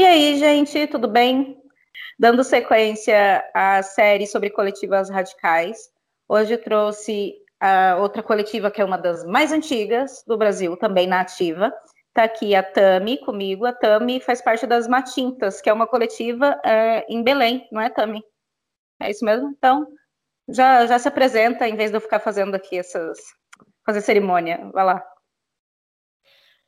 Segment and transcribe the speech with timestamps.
[0.00, 1.62] E aí, gente, tudo bem?
[2.18, 5.76] Dando sequência à série sobre coletivas radicais,
[6.26, 11.20] hoje trouxe a outra coletiva que é uma das mais antigas do Brasil, também na
[11.20, 11.70] ativa.
[12.08, 13.66] Está aqui a Tami comigo.
[13.66, 17.90] A Tami faz parte das Matintas, que é uma coletiva é, em Belém, não é,
[17.90, 18.24] Tami?
[19.02, 19.50] É isso mesmo?
[19.50, 19.86] Então,
[20.48, 23.18] já, já se apresenta, em vez de eu ficar fazendo aqui essas.
[23.84, 24.66] fazer cerimônia.
[24.72, 25.04] Vai lá.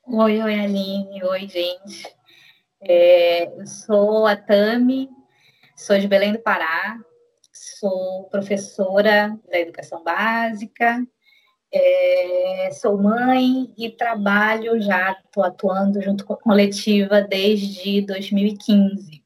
[0.06, 1.24] Oi, oi, Aline.
[1.24, 2.21] Oi, gente.
[2.84, 5.08] É, eu sou a Tami,
[5.76, 6.98] sou de Belém do Pará,
[7.52, 11.00] sou professora da educação básica,
[11.72, 19.22] é, sou mãe e trabalho já, estou atuando junto com a coletiva desde 2015.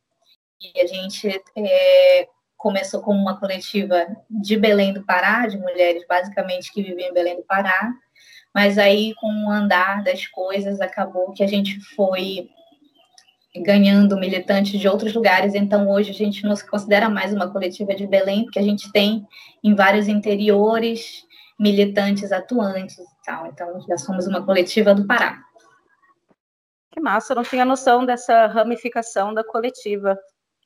[0.61, 2.29] E a gente é,
[2.59, 7.37] começou como uma coletiva de Belém do Pará, de mulheres basicamente que vivem em Belém
[7.37, 7.91] do Pará,
[8.55, 12.51] mas aí com o andar das coisas acabou que a gente foi
[13.63, 17.95] ganhando militantes de outros lugares, então hoje a gente não se considera mais uma coletiva
[17.95, 19.27] de Belém, porque a gente tem
[19.63, 21.25] em vários interiores
[21.59, 23.47] militantes atuantes e tal.
[23.47, 25.43] Então já somos uma coletiva do Pará.
[26.93, 30.19] Que massa, eu não tinha noção dessa ramificação da coletiva.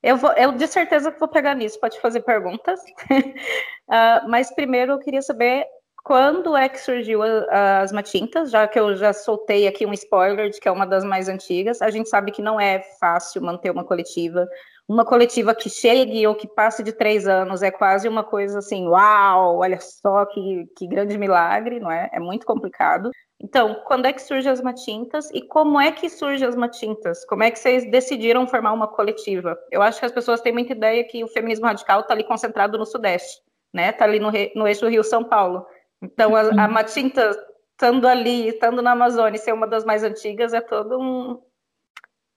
[0.03, 2.81] Eu, vou, eu de certeza vou pegar nisso, pode fazer perguntas.
[2.81, 5.67] uh, mas primeiro eu queria saber
[6.03, 10.61] quando é que surgiu as Matintas, já que eu já soltei aqui um spoiler de
[10.61, 11.83] que é uma das mais antigas.
[11.83, 14.49] A gente sabe que não é fácil manter uma coletiva.
[14.89, 18.89] Uma coletiva que chegue ou que passe de três anos é quase uma coisa assim,
[18.89, 22.11] uau, olha só que, que grande milagre, não é?
[22.13, 23.11] É muito complicado.
[23.43, 27.25] Então, quando é que surgem as Matintas e como é que surgem as Matintas?
[27.25, 29.57] Como é que vocês decidiram formar uma coletiva?
[29.71, 32.77] Eu acho que as pessoas têm muita ideia que o feminismo radical está ali concentrado
[32.77, 33.41] no Sudeste,
[33.73, 33.91] né?
[33.91, 35.65] Está ali no, no eixo Rio-São Paulo.
[36.03, 37.37] Então, a, a Matinta,
[37.73, 41.41] estando ali, estando na Amazônia, ser uma das mais antigas, é todo um.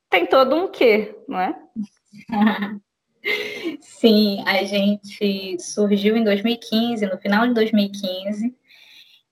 [0.09, 1.55] Tem todo um quê, não é?
[3.81, 8.55] Sim, a gente surgiu em 2015, no final de 2015,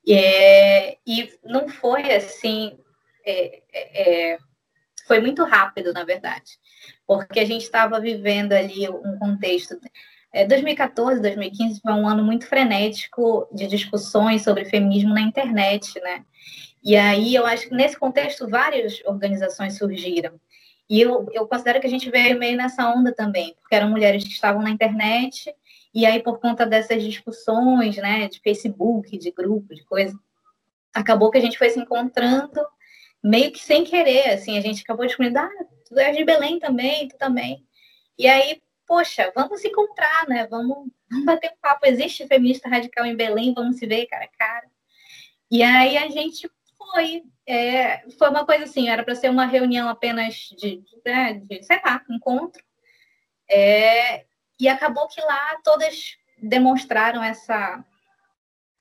[0.07, 2.77] é, e não foi assim.
[3.25, 4.37] É, é, é,
[5.07, 6.57] foi muito rápido, na verdade,
[7.05, 9.77] porque a gente estava vivendo ali um contexto
[10.33, 16.23] é, 2014, 2015 foi um ano muito frenético de discussões sobre feminismo na internet, né?
[16.83, 20.39] E aí eu acho que nesse contexto várias organizações surgiram.
[20.89, 24.23] E eu, eu considero que a gente veio meio nessa onda também, porque eram mulheres
[24.23, 25.53] que estavam na internet,
[25.93, 30.17] e aí por conta dessas discussões, né, de Facebook, de grupo, de coisa,
[30.93, 32.59] acabou que a gente foi se encontrando
[33.23, 35.49] meio que sem querer, assim, a gente acabou descobrindo, ah,
[35.85, 37.63] tu é de Belém também, tu também.
[38.17, 38.61] E aí
[38.91, 40.45] poxa, vamos se encontrar, né?
[40.47, 41.85] Vamos, vamos bater um papo.
[41.85, 44.67] Existe feminista radical em Belém, vamos se ver cara a cara.
[45.49, 47.23] E aí a gente foi.
[47.47, 51.63] É, foi uma coisa assim, era para ser uma reunião apenas de, de, né, de
[51.63, 52.61] sei lá, encontro.
[53.49, 54.25] É,
[54.59, 57.81] e acabou que lá todas demonstraram essa,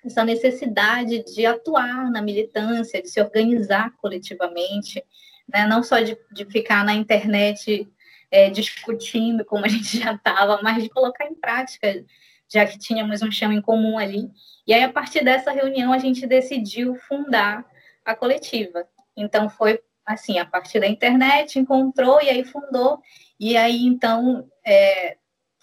[0.05, 5.05] essa necessidade de atuar na militância, de se organizar coletivamente,
[5.49, 5.69] né?
[5.69, 7.89] não só de, de ficar na internet
[8.31, 12.05] é, discutindo como a gente já estava, mas de colocar em prática,
[12.49, 14.31] já que tínhamos um chão em comum ali.
[14.67, 17.65] E aí, a partir dessa reunião, a gente decidiu fundar
[18.05, 18.87] a coletiva.
[19.17, 23.01] Então, foi assim, a partir da internet, encontrou e aí fundou.
[23.39, 25.17] E aí, então, é,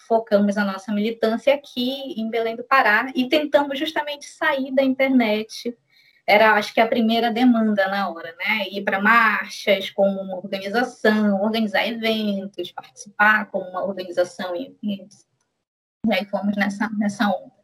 [0.08, 5.76] focamos a nossa militância aqui em Belém do Pará e tentamos justamente sair da internet
[6.28, 8.68] era, acho que, a primeira demanda na hora, né?
[8.70, 15.06] Ir para marchas como uma organização, organizar eventos, participar como uma organização, e, e
[16.12, 17.58] aí fomos nessa, nessa onda.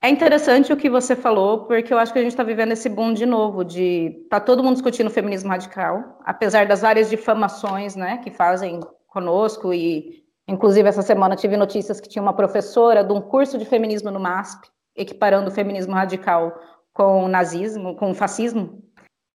[0.00, 2.88] É interessante o que você falou, porque eu acho que a gente está vivendo esse
[2.88, 7.96] boom de novo, de tá todo mundo discutindo o feminismo radical, apesar das várias difamações,
[7.96, 8.78] né, que fazem
[9.08, 13.64] conosco e, inclusive, essa semana tive notícias que tinha uma professora de um curso de
[13.64, 16.56] feminismo no MASP, equiparando o feminismo radical
[16.96, 18.82] com o nazismo, com o fascismo,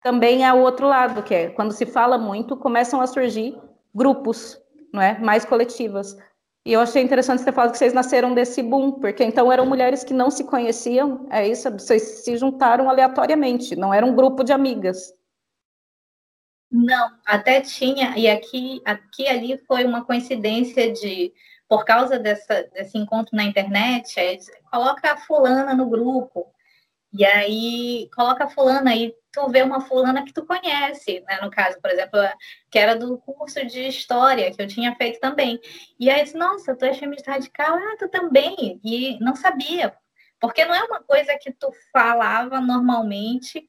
[0.02, 3.54] também é o outro lado, que é quando se fala muito, começam a surgir
[3.94, 4.58] grupos,
[4.90, 5.18] não é?
[5.18, 6.16] Mais coletivas.
[6.64, 10.02] E eu achei interessante você falar que vocês nasceram desse boom, porque então eram mulheres
[10.02, 14.52] que não se conheciam, é isso, vocês se juntaram aleatoriamente, não era um grupo de
[14.52, 15.12] amigas.
[16.72, 21.32] Não, até tinha, e aqui, aqui ali foi uma coincidência de,
[21.68, 24.38] por causa dessa, desse encontro na internet, é,
[24.70, 26.46] coloca a fulana no grupo,
[27.12, 31.38] e aí coloca fulana aí, tu vê uma fulana que tu conhece, né?
[31.42, 32.18] No caso, por exemplo,
[32.70, 35.60] que era do curso de história que eu tinha feito também.
[35.98, 38.80] E aí disse, nossa, tu é feminista radical, ah, tu também.
[38.84, 39.94] E não sabia,
[40.40, 43.66] porque não é uma coisa que tu falava normalmente.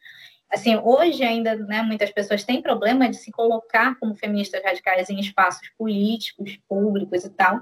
[0.53, 5.19] assim, hoje ainda, né, muitas pessoas têm problema de se colocar como feministas radicais em
[5.19, 7.61] espaços políticos, públicos e tal.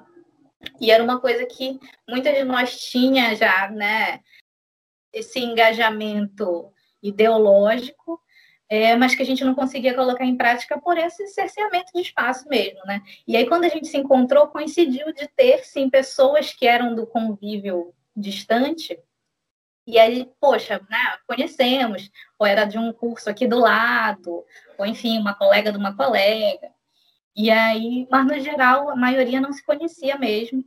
[0.82, 4.20] E era uma coisa que muitas de nós tinha já, né,
[5.14, 6.72] esse engajamento
[7.02, 8.22] ideológico,
[8.70, 12.48] é, mas que a gente não conseguia colocar em prática por esse cerceamento de espaço
[12.48, 13.02] mesmo, né?
[13.28, 17.08] E aí, quando a gente se encontrou, coincidiu de ter, sim, pessoas que eram do
[17.08, 19.00] convívio distante,
[19.88, 24.46] e aí, poxa, né, conhecemos, ou era de um curso aqui do lado,
[24.78, 26.70] ou enfim, uma colega de uma colega.
[27.36, 30.64] E aí, mas no geral, a maioria não se conhecia mesmo.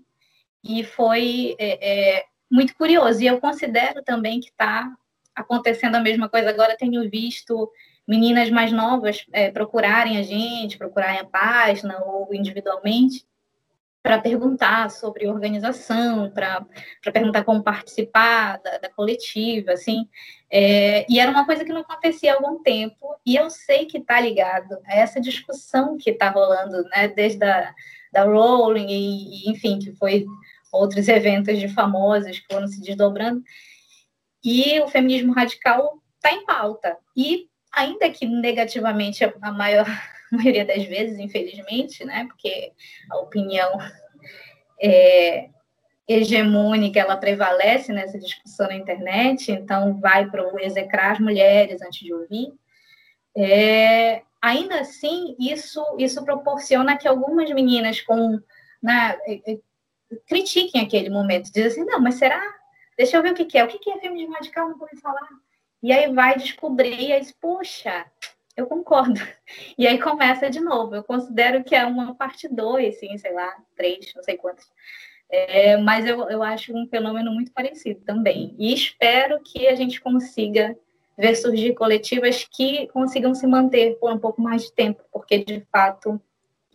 [0.65, 3.23] E foi é, é, muito curioso.
[3.23, 4.93] E eu considero também que está
[5.35, 6.51] acontecendo a mesma coisa.
[6.51, 7.71] Agora tenho visto
[8.07, 13.25] meninas mais novas é, procurarem a gente, procurarem a página ou individualmente,
[14.03, 16.67] para perguntar sobre organização, para
[17.13, 20.09] perguntar como participar da, da coletiva, assim.
[20.51, 23.99] É, e era uma coisa que não acontecia há algum tempo, e eu sei que
[23.99, 27.73] está ligado a essa discussão que está rolando, né, desde a
[28.13, 30.27] da Rowling, e, e, enfim, que foi
[30.73, 33.43] outros eventos de famosos que foram se desdobrando,
[34.45, 36.97] e o feminismo radical está em pauta.
[37.17, 39.87] E ainda que negativamente a maior
[40.33, 42.25] maioria das vezes, infelizmente, né?
[42.27, 42.73] Porque
[43.11, 43.79] a opinião
[44.83, 45.49] é,
[46.09, 52.01] hegemônica ela prevalece nessa discussão na internet, então vai para o execrar as mulheres antes
[52.01, 52.53] de ouvir.
[53.37, 58.39] É, ainda assim, isso, isso proporciona que algumas meninas com
[58.83, 59.17] né,
[60.27, 62.43] critiquem aquele momento, dizem assim, não, mas será?
[62.97, 63.65] Deixa eu ver o que, que é.
[63.65, 64.69] O que, que é feminismo radical?
[64.69, 65.29] Não vou falar.
[65.83, 68.07] E aí vai descobrir e aí poxa,
[68.57, 69.21] eu concordo.
[69.77, 70.95] E aí começa de novo.
[70.95, 74.65] Eu considero que é uma parte 2, sim, sei lá, três, não sei quantas.
[75.31, 78.55] É, mas eu, eu acho um fenômeno muito parecido também.
[78.59, 80.77] E espero que a gente consiga
[81.17, 85.67] ver surgir coletivas que consigam se manter por um pouco mais de tempo, porque de
[85.71, 86.21] fato,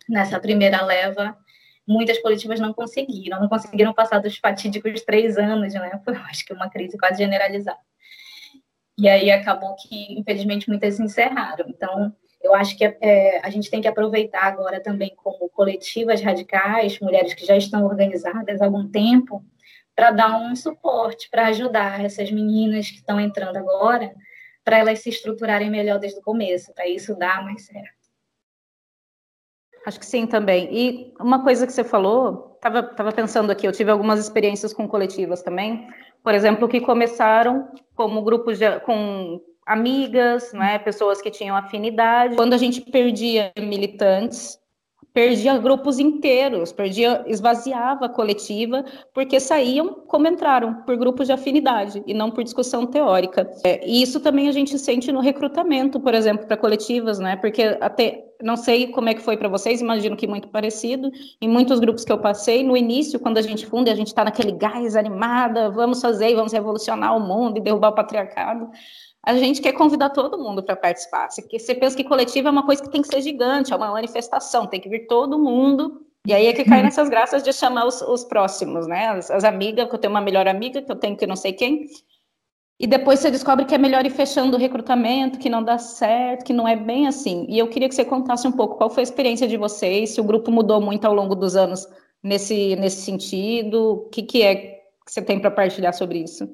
[0.08, 1.36] nessa primeira leva,
[1.88, 6.00] muitas coletivas não conseguiram, não conseguiram passar dos fatídicos três anos, né?
[6.04, 7.78] Foi, acho que uma crise quase generalizada.
[8.98, 11.66] E aí acabou que, infelizmente, muitas se encerraram.
[11.68, 12.12] Então,
[12.42, 17.32] eu acho que é, a gente tem que aproveitar agora também como coletivas radicais, mulheres
[17.32, 19.44] que já estão organizadas há algum tempo,
[19.94, 24.14] para dar um suporte, para ajudar essas meninas que estão entrando agora,
[24.62, 27.97] para elas se estruturarem melhor desde o começo, para isso dar mais certo.
[29.88, 30.68] Acho que sim também.
[30.70, 34.86] E uma coisa que você falou, estava tava pensando aqui, eu tive algumas experiências com
[34.86, 35.88] coletivas também,
[36.22, 42.36] por exemplo, que começaram como grupos com amigas, né, pessoas que tinham afinidade.
[42.36, 44.58] Quando a gente perdia militantes,
[45.12, 52.02] perdia grupos inteiros, perdia, esvaziava a coletiva, porque saíam como entraram, por grupos de afinidade
[52.06, 53.50] e não por discussão teórica.
[53.64, 57.36] É, e isso também a gente sente no recrutamento, por exemplo, para coletivas, né?
[57.36, 61.10] Porque até não sei como é que foi para vocês, imagino que muito parecido.
[61.40, 64.24] Em muitos grupos que eu passei, no início, quando a gente funda, a gente está
[64.24, 68.70] naquele gás animada, vamos fazer, vamos revolucionar o mundo e derrubar o patriarcado
[69.24, 71.28] a gente quer convidar todo mundo para participar.
[71.30, 74.66] Você pensa que coletivo é uma coisa que tem que ser gigante, é uma manifestação,
[74.66, 76.02] tem que vir todo mundo.
[76.26, 79.08] E aí é que cai nessas graças de chamar os, os próximos, né?
[79.08, 81.52] As, as, amigas, que eu tenho uma melhor amiga, que eu tenho que não sei
[81.52, 81.86] quem.
[82.80, 86.44] E depois você descobre que é melhor ir fechando o recrutamento, que não dá certo,
[86.44, 87.44] que não é bem assim.
[87.48, 90.20] E eu queria que você contasse um pouco qual foi a experiência de vocês, se
[90.20, 91.88] o grupo mudou muito ao longo dos anos
[92.22, 96.48] nesse, nesse sentido, o que, que é que você tem para partilhar sobre isso?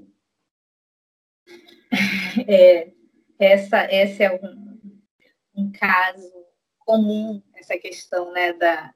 [2.48, 2.88] É,
[3.38, 5.00] essa, esse é um,
[5.56, 6.32] um caso
[6.78, 8.92] comum, essa questão né, da,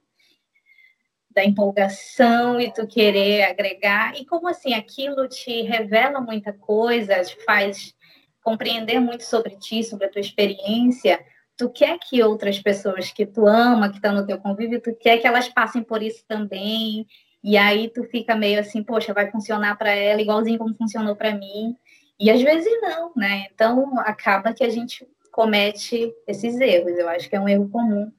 [1.30, 7.42] da empolgação e tu querer agregar, e como assim aquilo te revela muita coisa, te
[7.44, 7.94] faz
[8.42, 11.24] compreender muito sobre ti, sobre a tua experiência,
[11.56, 15.18] tu quer que outras pessoas que tu ama, que estão no teu convívio, tu quer
[15.18, 17.06] que elas passem por isso também,
[17.42, 21.34] e aí tu fica meio assim, poxa, vai funcionar para ela igualzinho como funcionou para
[21.34, 21.76] mim.
[22.18, 23.46] E às vezes não, né?
[23.52, 26.98] Então acaba que a gente comete esses erros.
[26.98, 28.10] Eu acho que é um erro comum.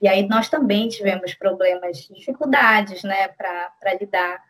[0.00, 4.42] E aí nós também tivemos problemas, dificuldades, né, para lidar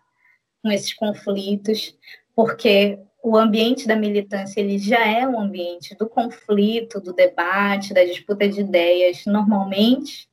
[0.62, 1.96] com esses conflitos,
[2.34, 8.04] porque o ambiente da militância ele já é um ambiente do conflito, do debate, da
[8.04, 10.28] disputa de ideias, normalmente.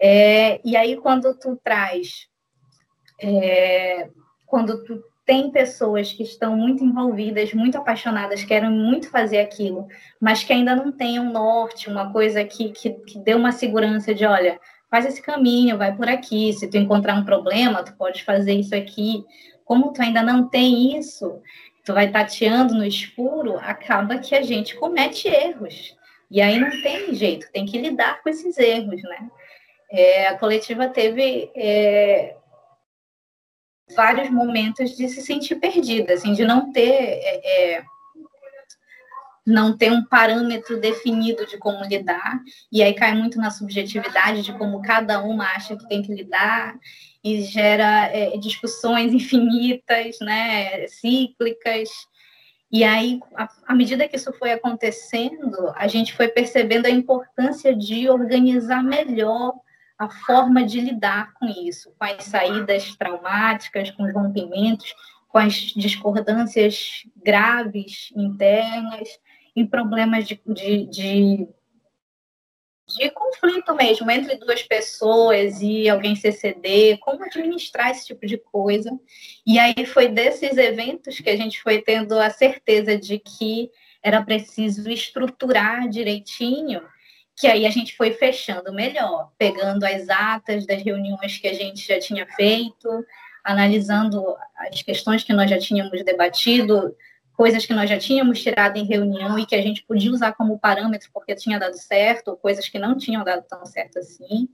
[0.00, 2.26] É, e aí quando tu traz,
[3.20, 4.08] é,
[4.46, 9.86] quando tu tem pessoas que estão muito envolvidas, muito apaixonadas, querem muito fazer aquilo,
[10.20, 14.14] mas que ainda não têm um norte, uma coisa que, que, que dê uma segurança
[14.14, 14.58] de, olha,
[14.90, 18.74] faz esse caminho, vai por aqui, se tu encontrar um problema, tu pode fazer isso
[18.74, 19.24] aqui.
[19.64, 21.40] Como tu ainda não tem isso,
[21.84, 25.96] tu vai tateando no escuro, acaba que a gente comete erros.
[26.30, 29.30] E aí não tem jeito, tem que lidar com esses erros, né?
[29.90, 32.36] É, a coletiva teve é,
[33.94, 37.84] vários momentos de se sentir perdida, assim, de não ter é, é
[39.44, 44.52] não ter um parâmetro definido de como lidar, e aí cai muito na subjetividade de
[44.52, 46.78] como cada uma acha que tem que lidar,
[47.24, 51.88] e gera é, discussões infinitas, né, cíclicas.
[52.70, 53.20] E aí,
[53.66, 59.54] à medida que isso foi acontecendo, a gente foi percebendo a importância de organizar melhor
[60.04, 64.94] a forma de lidar com isso, com as saídas traumáticas, com os rompimentos,
[65.28, 69.08] com as discordâncias graves internas
[69.54, 71.48] e problemas de, de, de
[72.98, 78.36] de conflito mesmo entre duas pessoas e alguém se exceder, como administrar esse tipo de
[78.36, 78.90] coisa.
[79.46, 83.70] E aí foi desses eventos que a gente foi tendo a certeza de que
[84.02, 86.82] era preciso estruturar direitinho,
[87.36, 91.86] que aí a gente foi fechando melhor, pegando as atas das reuniões que a gente
[91.86, 92.88] já tinha feito,
[93.44, 94.22] analisando
[94.56, 96.94] as questões que nós já tínhamos debatido,
[97.36, 100.58] coisas que nós já tínhamos tirado em reunião e que a gente podia usar como
[100.58, 104.48] parâmetro porque tinha dado certo, coisas que não tinham dado tão certo assim.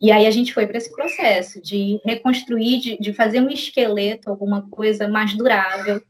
[0.00, 4.28] E aí a gente foi para esse processo de reconstruir, de, de fazer um esqueleto,
[4.28, 6.02] alguma coisa mais durável,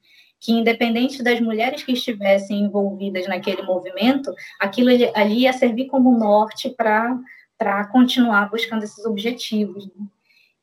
[0.44, 6.68] que independente das mulheres que estivessem envolvidas naquele movimento, aquilo ali ia servir como norte
[6.68, 9.86] para continuar buscando esses objetivos.
[9.86, 10.06] Né?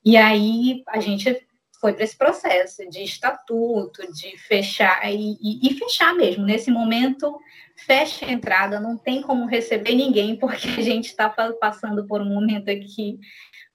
[0.06, 1.36] E aí a gente
[1.80, 6.46] foi para esse processo de estatuto, de fechar e, e, e, fechar mesmo.
[6.46, 7.40] Nesse momento,
[7.76, 11.28] fecha a entrada, não tem como receber ninguém, porque a gente está
[11.60, 13.18] passando por um momento aqui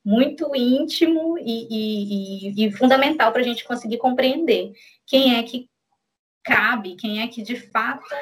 [0.04, 4.70] muito íntimo e, e fundamental para a gente conseguir compreender
[5.04, 5.68] quem é que
[6.46, 8.14] cabe, quem é que de fato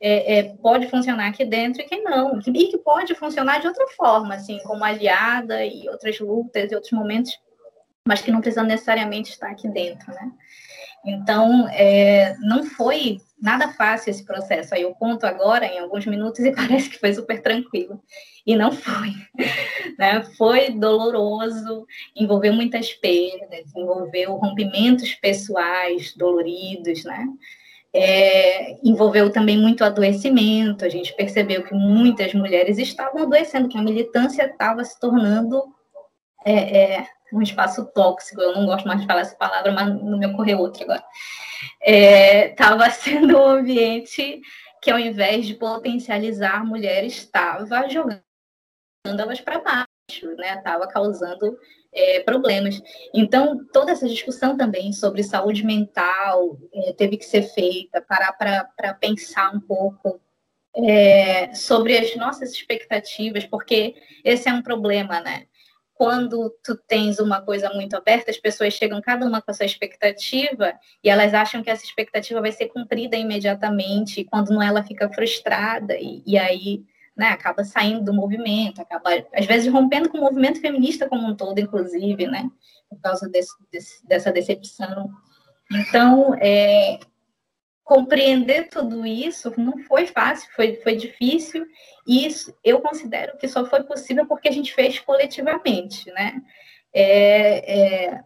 [0.00, 3.86] é, é, pode funcionar aqui dentro e quem não, e que pode funcionar de outra
[3.96, 7.38] forma, assim, como aliada e outras lutas e outros momentos
[8.08, 10.32] mas que não precisa necessariamente estar aqui dentro, né?
[11.04, 14.74] Então, é, não foi nada fácil esse processo.
[14.74, 18.02] Aí eu conto agora em alguns minutos e parece que foi super tranquilo.
[18.46, 19.10] E não foi.
[19.98, 20.22] Né?
[20.36, 27.26] Foi doloroso, envolveu muitas perdas, envolveu rompimentos pessoais doloridos, né?
[28.00, 30.84] É, envolveu também muito adoecimento.
[30.84, 35.62] A gente percebeu que muitas mulheres estavam adoecendo, que a militância estava se tornando
[36.44, 40.16] é, é, um espaço tóxico, eu não gosto mais de falar essa palavra, mas não
[40.16, 41.04] me ocorreu outra agora.
[41.82, 44.40] Estava é, sendo um ambiente
[44.80, 48.22] que, ao invés de potencializar mulheres, estava jogando
[49.04, 50.54] elas para baixo, né?
[50.54, 51.58] Estava causando
[51.98, 52.80] é, problemas.
[53.12, 58.94] Então, toda essa discussão também sobre saúde mental é, teve que ser feita, parar para
[58.94, 60.20] pensar um pouco
[60.76, 65.46] é, sobre as nossas expectativas, porque esse é um problema, né?
[65.98, 69.66] quando tu tens uma coisa muito aberta, as pessoas chegam cada uma com a sua
[69.66, 75.12] expectativa e elas acham que essa expectativa vai ser cumprida imediatamente, quando não ela fica
[75.12, 76.84] frustrada e, e aí
[77.18, 81.34] né, acaba saindo do movimento, acaba às vezes rompendo com o movimento feminista como um
[81.36, 82.48] todo, inclusive, né,
[82.88, 85.10] por causa desse, desse, dessa decepção.
[85.70, 87.00] Então, é,
[87.82, 91.66] compreender tudo isso não foi fácil, foi, foi difícil,
[92.06, 96.40] e isso, eu considero que só foi possível porque a gente fez coletivamente, né?
[96.94, 98.24] É, é,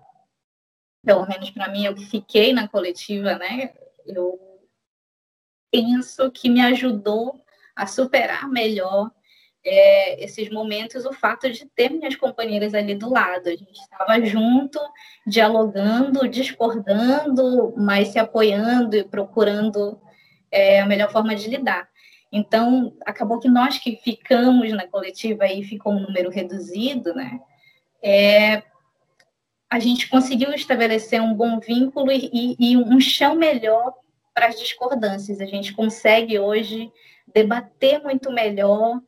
[1.03, 3.73] pelo menos para mim, eu que fiquei na coletiva, né?
[4.07, 4.39] Eu
[5.71, 7.42] penso que me ajudou
[7.75, 9.11] a superar melhor
[9.65, 13.49] é, esses momentos o fato de ter minhas companheiras ali do lado.
[13.49, 14.79] A gente estava junto,
[15.27, 20.01] dialogando, discordando, mas se apoiando e procurando
[20.51, 21.89] é, a melhor forma de lidar.
[22.31, 27.39] Então, acabou que nós que ficamos na coletiva e ficou um número reduzido, né?
[28.03, 28.63] É,
[29.71, 33.95] a gente conseguiu estabelecer um bom vínculo e, e, e um chão melhor
[34.35, 35.41] para as discordâncias.
[35.41, 36.91] A gente consegue hoje
[37.27, 39.01] debater muito melhor,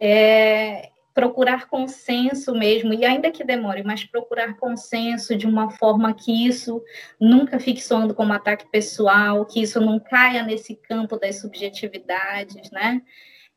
[0.00, 6.46] é, procurar consenso mesmo, e ainda que demore, mas procurar consenso de uma forma que
[6.46, 6.80] isso
[7.20, 13.02] nunca fique soando como ataque pessoal, que isso não caia nesse campo das subjetividades, né?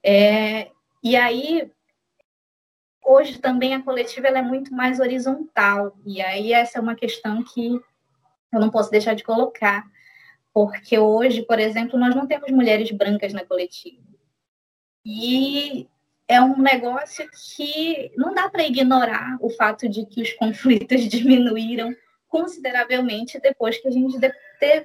[0.03, 0.71] É,
[1.03, 1.71] e aí,
[3.05, 7.79] hoje também a coletiva é muito mais horizontal, e aí essa é uma questão que
[8.51, 9.85] eu não posso deixar de colocar,
[10.53, 14.01] porque hoje, por exemplo, nós não temos mulheres brancas na coletiva.
[15.05, 15.87] E
[16.27, 21.93] é um negócio que não dá para ignorar o fato de que os conflitos diminuíram
[22.27, 24.31] consideravelmente depois que a gente de,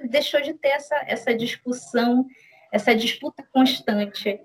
[0.09, 2.25] deixou de ter essa, essa discussão,
[2.71, 4.41] essa disputa constante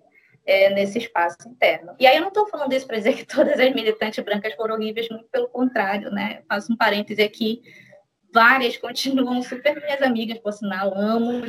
[0.46, 1.94] é, nesse espaço interno.
[1.98, 4.76] E aí eu não estou falando isso para dizer que todas as militantes brancas foram
[4.76, 6.42] horríveis, muito pelo contrário, né?
[6.48, 7.62] Faço um parêntese aqui,
[8.32, 11.42] várias continuam super minhas amigas, por sinal, amo,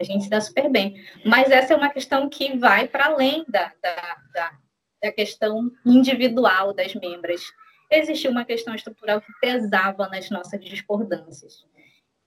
[0.00, 1.04] a gente se dá super bem.
[1.24, 4.58] Mas essa é uma questão que vai para além da, da, da,
[5.02, 7.42] da questão individual das membras.
[7.90, 11.64] Existia uma questão estrutural que pesava nas nossas discordâncias.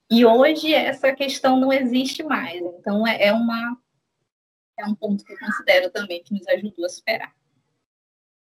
[0.09, 2.61] E hoje essa questão não existe mais.
[2.61, 3.77] Então é, é uma
[4.79, 7.35] é um ponto que eu considero também que nos ajudou a superar.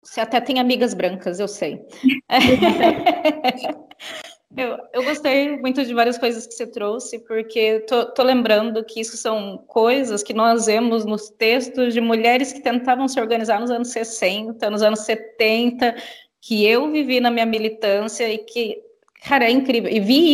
[0.03, 1.87] Você até tem amigas brancas, eu sei.
[4.57, 8.99] eu, eu gostei muito de várias coisas que você trouxe, porque tô, tô lembrando que
[8.99, 13.71] isso são coisas que nós vemos nos textos de mulheres que tentavam se organizar nos
[13.71, 15.95] anos 60, nos anos 70,
[16.41, 18.81] que eu vivi na minha militância e que,
[19.23, 19.91] cara, é incrível.
[19.91, 20.33] E vi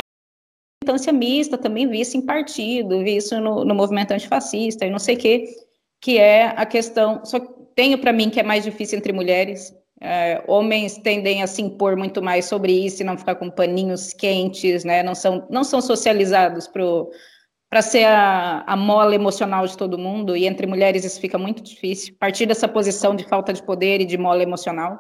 [0.84, 5.00] militância mista, também vi isso em partido, vi isso no, no movimento antifascista e não
[5.00, 5.46] sei o quê
[6.02, 7.24] que é a questão.
[7.24, 7.40] Só
[7.76, 9.74] tenho para mim que é mais difícil entre mulheres.
[10.04, 14.12] É, homens tendem a se impor muito mais sobre isso e não ficar com paninhos
[14.14, 15.04] quentes, né?
[15.04, 20.48] Não são, não são socializados para ser a, a mola emocional de todo mundo, e
[20.48, 22.16] entre mulheres isso fica muito difícil.
[22.20, 25.00] Partir dessa posição de falta de poder e de mola emocional,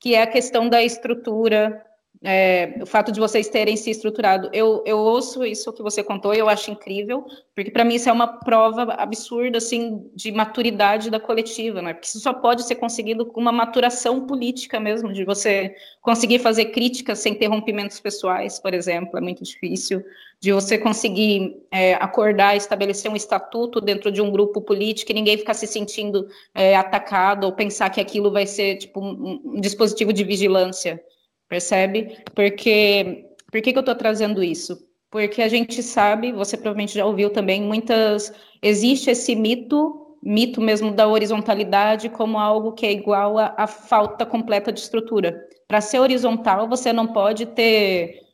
[0.00, 1.85] que é a questão da estrutura,
[2.28, 4.50] é, o fato de vocês terem se estruturado.
[4.52, 8.08] Eu, eu ouço isso que você contou e eu acho incrível, porque para mim isso
[8.08, 11.94] é uma prova absurda assim de maturidade da coletiva, né?
[11.94, 16.66] Porque isso só pode ser conseguido com uma maturação política mesmo, de você conseguir fazer
[16.66, 20.02] críticas sem interrompimentos pessoais, por exemplo, é muito difícil.
[20.40, 25.38] De você conseguir é, acordar, estabelecer um estatuto dentro de um grupo político e ninguém
[25.38, 30.12] ficar se sentindo é, atacado ou pensar que aquilo vai ser tipo um, um dispositivo
[30.12, 31.00] de vigilância
[31.48, 32.18] percebe?
[32.34, 34.78] Porque, por que, que eu estou trazendo isso?
[35.10, 40.92] Porque a gente sabe, você provavelmente já ouviu também, muitas, existe esse mito, mito mesmo
[40.92, 45.40] da horizontalidade como algo que é igual à falta completa de estrutura.
[45.68, 48.26] Para ser horizontal, você não pode ter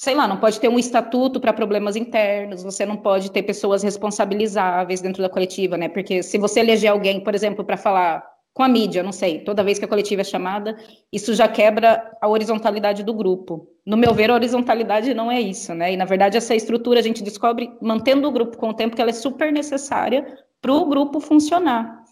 [0.00, 3.82] sei lá, não pode ter um estatuto para problemas internos, você não pode ter pessoas
[3.82, 5.90] responsabilizáveis dentro da coletiva, né?
[5.90, 9.62] Porque se você eleger alguém, por exemplo, para falar com a mídia, não sei, toda
[9.62, 10.76] vez que a coletiva é chamada,
[11.12, 13.68] isso já quebra a horizontalidade do grupo.
[13.86, 15.92] No meu ver, a horizontalidade não é isso, né?
[15.92, 19.02] E na verdade, essa estrutura a gente descobre mantendo o grupo com o tempo que
[19.02, 22.04] ela é super necessária para o grupo funcionar.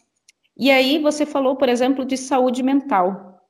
[0.56, 3.40] E aí você falou, por exemplo, de saúde mental.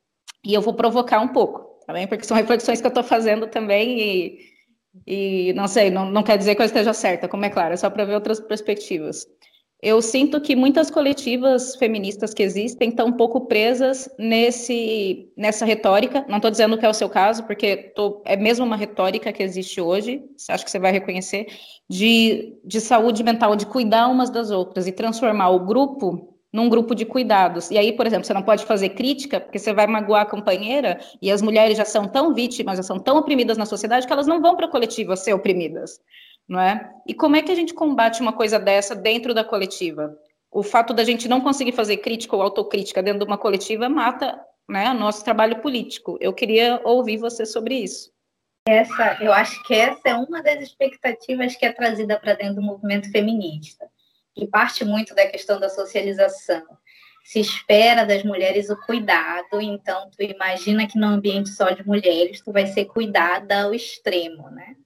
[0.44, 2.06] E eu vou provocar um pouco, tá bem?
[2.06, 4.38] Porque são reflexões que eu estou fazendo também e,
[5.06, 7.76] e não sei, não, não quer dizer que eu esteja certa, como é claro, é
[7.76, 9.26] só para ver outras perspectivas.
[9.80, 16.24] Eu sinto que muitas coletivas feministas que existem estão um pouco presas nesse, nessa retórica.
[16.28, 19.40] Não estou dizendo que é o seu caso, porque tô, é mesmo uma retórica que
[19.40, 21.46] existe hoje, acho que você vai reconhecer,
[21.88, 26.92] de, de saúde mental, de cuidar umas das outras e transformar o grupo num grupo
[26.92, 27.70] de cuidados.
[27.70, 30.98] E aí, por exemplo, você não pode fazer crítica, porque você vai magoar a companheira,
[31.22, 34.26] e as mulheres já são tão vítimas, já são tão oprimidas na sociedade, que elas
[34.26, 36.00] não vão para a coletiva ser oprimidas
[36.48, 36.90] não é?
[37.06, 40.16] E como é que a gente combate uma coisa dessa dentro da coletiva?
[40.50, 44.40] O fato da gente não conseguir fazer crítica ou autocrítica dentro de uma coletiva mata
[44.68, 46.16] né, nosso trabalho político.
[46.20, 48.10] Eu queria ouvir você sobre isso.
[48.66, 52.62] Essa, eu acho que essa é uma das expectativas que é trazida para dentro do
[52.62, 53.88] movimento feminista,
[54.34, 56.64] que parte muito da questão da socialização.
[57.24, 62.42] Se espera das mulheres o cuidado, então tu imagina que no ambiente só de mulheres
[62.42, 64.76] tu vai ser cuidada ao extremo, né?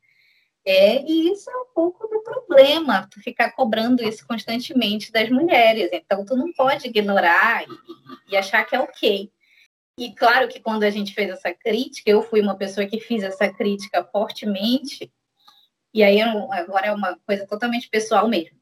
[0.65, 5.91] É, e isso é um pouco do problema, tu ficar cobrando isso constantemente das mulheres.
[5.93, 9.31] Então, tu não pode ignorar e, e, achar que é ok.
[9.99, 13.23] E claro que quando a gente fez essa crítica, eu fui uma pessoa que fiz
[13.25, 15.13] essa crítica fortemente,
[15.93, 18.57] e aí agora é uma coisa totalmente pessoal mesmo.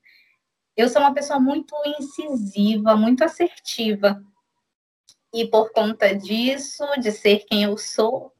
[0.76, 4.22] Eu sou uma pessoa muito incisiva, muito assertiva.
[5.32, 8.32] E por conta disso, de ser quem eu sou,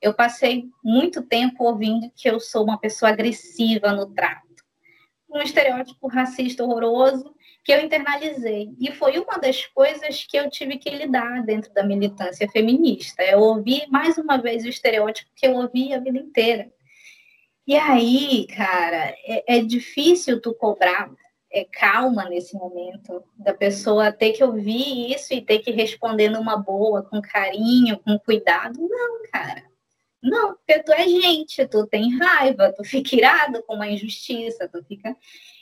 [0.00, 4.46] eu passei muito tempo ouvindo que eu sou uma pessoa agressiva no trato.
[5.28, 7.34] Um estereótipo racista horroroso
[7.64, 8.74] que eu internalizei.
[8.80, 13.22] E foi uma das coisas que eu tive que lidar dentro da militância feminista.
[13.22, 16.72] Eu ouvi mais uma vez o estereótipo que eu ouvi a vida inteira.
[17.66, 21.10] E aí, cara, é, é difícil tu cobrar
[21.52, 26.56] é, calma nesse momento, da pessoa ter que ouvir isso e ter que responder numa
[26.56, 28.78] boa, com carinho, com cuidado.
[28.80, 29.62] Não, cara.
[30.22, 34.82] Não, porque tu é gente, tu tem raiva, tu fica irado com uma injustiça, tu
[34.84, 35.16] fica.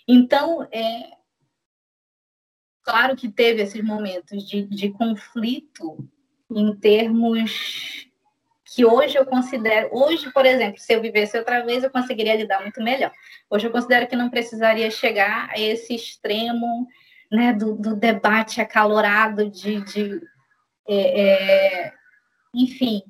[0.09, 1.11] Então, é
[2.83, 6.09] claro que teve esses momentos de, de conflito
[6.51, 8.07] em termos
[8.65, 12.61] que hoje eu considero, hoje, por exemplo, se eu vivesse outra vez, eu conseguiria lidar
[12.61, 13.13] muito melhor.
[13.49, 16.87] Hoje eu considero que não precisaria chegar a esse extremo
[17.31, 20.21] né, do, do debate acalorado de, de
[20.89, 21.93] é, é,
[22.55, 23.03] enfim,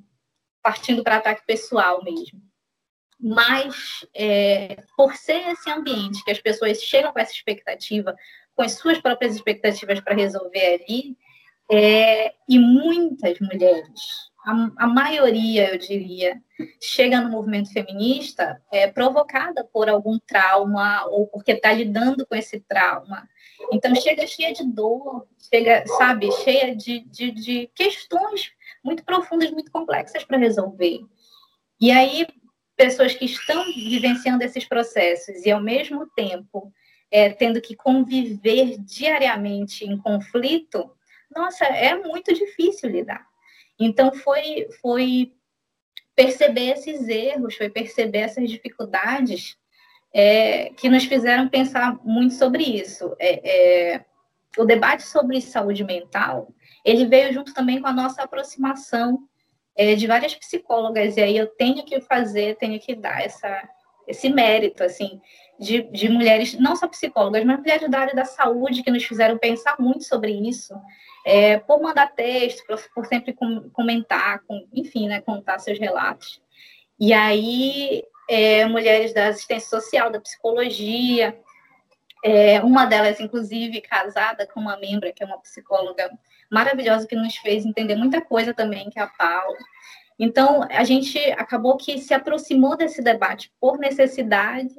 [0.67, 2.43] partindo para ataque pessoal mesmo.
[3.21, 8.17] Mas, é, por ser esse ambiente que as pessoas chegam com essa expectativa,
[8.53, 11.17] com as suas próprias expectativas para resolver ali,
[11.71, 16.41] é, e muitas mulheres a, a maioria, eu diria,
[16.81, 22.61] chega no movimento feminista é provocada por algum trauma ou porque está lidando com esse
[22.61, 23.29] trauma.
[23.73, 28.53] Então, chega cheia de dor, chega, sabe, cheia de, de, de questões
[28.85, 31.01] muito profundas, muito complexas para resolver.
[31.81, 32.27] E aí,
[32.77, 36.73] pessoas que estão vivenciando esses processos e, ao mesmo tempo,
[37.11, 40.91] é, tendo que conviver diariamente em conflito,
[41.35, 43.27] nossa, é muito difícil lidar.
[43.79, 45.33] Então, foi, foi
[46.15, 49.57] perceber esses erros, foi perceber essas dificuldades
[50.15, 53.15] é, que nos fizeram pensar muito sobre isso.
[53.19, 54.05] É, é,
[54.57, 56.49] o debate sobre saúde mental,
[56.87, 59.19] ele veio junto também com a nossa aproximação
[59.75, 63.69] é, de várias psicólogas, e aí eu tenho que fazer, tenho que dar essa,
[64.07, 65.21] esse mérito, assim,
[65.59, 69.37] de, de mulheres, não só psicólogas, mas mulheres da área da saúde, que nos fizeram
[69.37, 70.73] pensar muito sobre isso,
[71.27, 76.41] é, por mandar texto, por, por sempre com, comentar, com, enfim, né, contar seus relatos.
[77.01, 81.37] E aí, é, mulheres da assistência social, da psicologia,
[82.25, 86.11] é, uma delas, inclusive, casada com uma membra, que é uma psicóloga
[86.51, 89.59] maravilhosa, que nos fez entender muita coisa também, que é a Paula.
[90.19, 94.75] Então, a gente acabou que se aproximou desse debate por necessidade,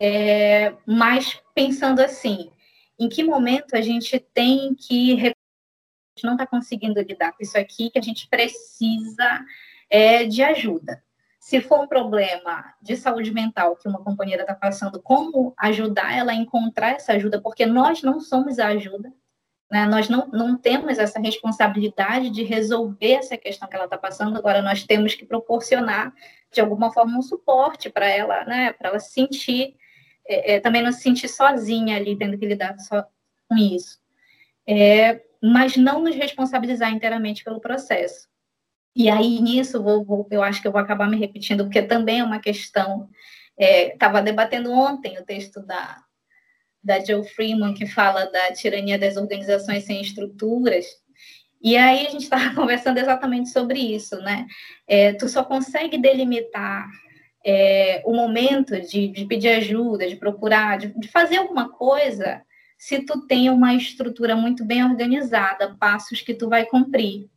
[0.00, 2.50] é, mas pensando assim,
[2.98, 5.32] em que momento a gente tem que
[6.18, 9.44] gente não está conseguindo lidar com isso aqui, que a gente precisa
[9.88, 11.02] é, de ajuda.
[11.38, 16.32] Se for um problema de saúde mental que uma companheira está passando, como ajudar ela
[16.32, 17.40] a encontrar essa ajuda?
[17.40, 19.12] Porque nós não somos a ajuda,
[19.70, 19.86] né?
[19.86, 24.62] nós não, não temos essa responsabilidade de resolver essa questão que ela está passando, agora
[24.62, 26.12] nós temos que proporcionar,
[26.52, 28.72] de alguma forma, um suporte para ela, né?
[28.72, 29.76] para ela se sentir,
[30.26, 33.04] é, é, também não se sentir sozinha ali, tendo que lidar só
[33.48, 33.98] com isso.
[34.66, 38.28] É, mas não nos responsabilizar inteiramente pelo processo.
[38.96, 42.20] E aí, nisso, vou, vou, eu acho que eu vou acabar me repetindo, porque também
[42.20, 43.08] é uma questão.
[43.56, 46.02] Estava é, debatendo ontem o texto da,
[46.88, 50.86] da Joe Freeman, que fala da tirania das organizações sem estruturas.
[51.62, 54.46] E aí a gente estava conversando exatamente sobre isso, né?
[54.86, 56.88] É, tu só consegue delimitar
[57.44, 62.42] é, o momento de, de, pedir ajuda, de procurar, de, de fazer alguma coisa
[62.78, 67.28] se tu tem uma estrutura muito bem organizada, passos que tu vai cumprir.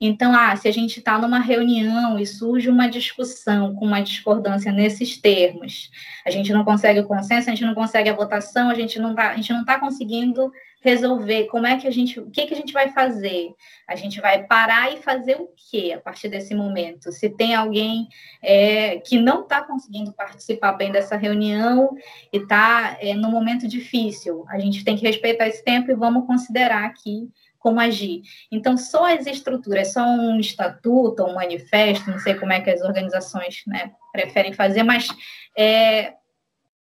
[0.00, 4.70] Então, ah, se a gente está numa reunião e surge uma discussão com uma discordância
[4.70, 5.90] nesses termos,
[6.24, 9.10] a gente não consegue o consenso, a gente não consegue a votação, a gente não
[9.10, 12.54] está, a gente não está conseguindo resolver como é que a gente, o que, que
[12.54, 13.52] a gente vai fazer?
[13.88, 17.10] A gente vai parar e fazer o que a partir desse momento?
[17.10, 18.06] Se tem alguém
[18.40, 21.90] é, que não está conseguindo participar bem dessa reunião
[22.32, 26.84] e está é, momento difícil, a gente tem que respeitar esse tempo e vamos considerar
[26.84, 27.28] aqui
[27.58, 28.22] como agir.
[28.50, 32.82] Então, só as estruturas, só um estatuto, um manifesto, não sei como é que as
[32.82, 35.08] organizações né, preferem fazer, mas
[35.56, 36.14] é,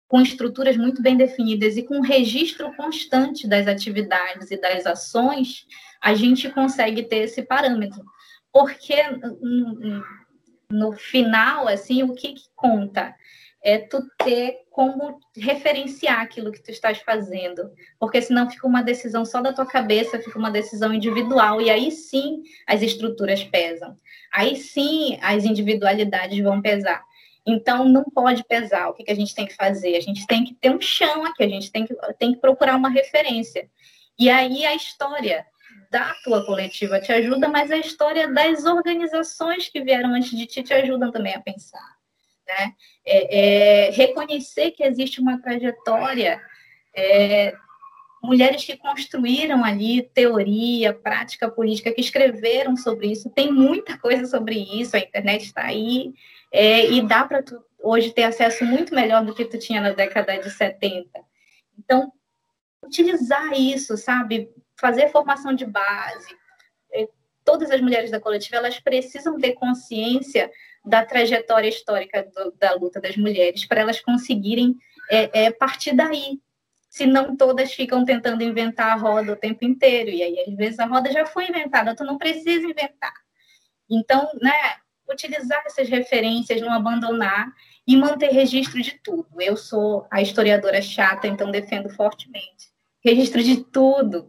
[0.08, 5.66] com estruturas muito bem definidas e com registro constante das atividades e das ações,
[6.00, 8.04] a gente consegue ter esse parâmetro.
[8.52, 8.96] Porque
[10.70, 13.14] no final, assim, o que, que conta?
[13.62, 19.24] É tu ter como referenciar aquilo que tu estás fazendo, porque senão fica uma decisão
[19.24, 23.96] só da tua cabeça, fica uma decisão individual, e aí sim as estruturas pesam,
[24.30, 27.02] aí sim as individualidades vão pesar.
[27.46, 28.90] Então, não pode pesar.
[28.90, 29.96] O que, que a gente tem que fazer?
[29.96, 32.76] A gente tem que ter um chão aqui, a gente tem que, tem que procurar
[32.76, 33.70] uma referência.
[34.18, 35.46] E aí a história
[35.90, 40.62] da tua coletiva te ajuda, mas a história das organizações que vieram antes de ti
[40.62, 41.95] te ajudam também a pensar.
[42.46, 42.72] Né?
[43.04, 46.40] É, é, reconhecer que existe uma trajetória,
[46.94, 47.54] é,
[48.22, 54.54] mulheres que construíram ali teoria, prática política, que escreveram sobre isso, tem muita coisa sobre
[54.80, 56.14] isso, a internet está aí,
[56.52, 59.90] é, e dá para tu hoje ter acesso muito melhor do que tu tinha na
[59.90, 61.08] década de 70.
[61.78, 62.12] Então,
[62.82, 64.50] utilizar isso, sabe?
[64.76, 66.34] Fazer formação de base.
[67.46, 70.50] Todas as mulheres da coletiva, elas precisam ter consciência
[70.84, 74.74] da trajetória histórica do, da luta das mulheres para elas conseguirem
[75.08, 76.40] é, é, partir daí.
[76.90, 80.10] Senão todas ficam tentando inventar a roda o tempo inteiro.
[80.10, 83.14] E aí, às vezes, a roda já foi inventada, tu não precisa inventar.
[83.88, 84.52] Então, né,
[85.08, 87.52] utilizar essas referências, não abandonar
[87.86, 89.40] e manter registro de tudo.
[89.40, 92.74] Eu sou a historiadora chata, então defendo fortemente.
[93.04, 94.28] Registro de tudo.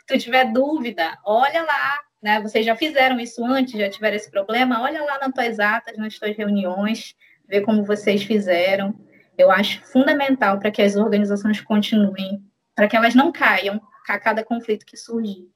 [0.00, 2.40] Se tu tiver dúvida, olha lá, né?
[2.40, 4.80] Vocês já fizeram isso antes, já tiveram esse problema?
[4.80, 7.14] Olha lá nas tuas atas, nas tuas reuniões,
[7.46, 8.94] vê como vocês fizeram.
[9.36, 12.42] Eu acho fundamental para que as organizações continuem,
[12.74, 15.46] para que elas não caiam a cada conflito que surgir.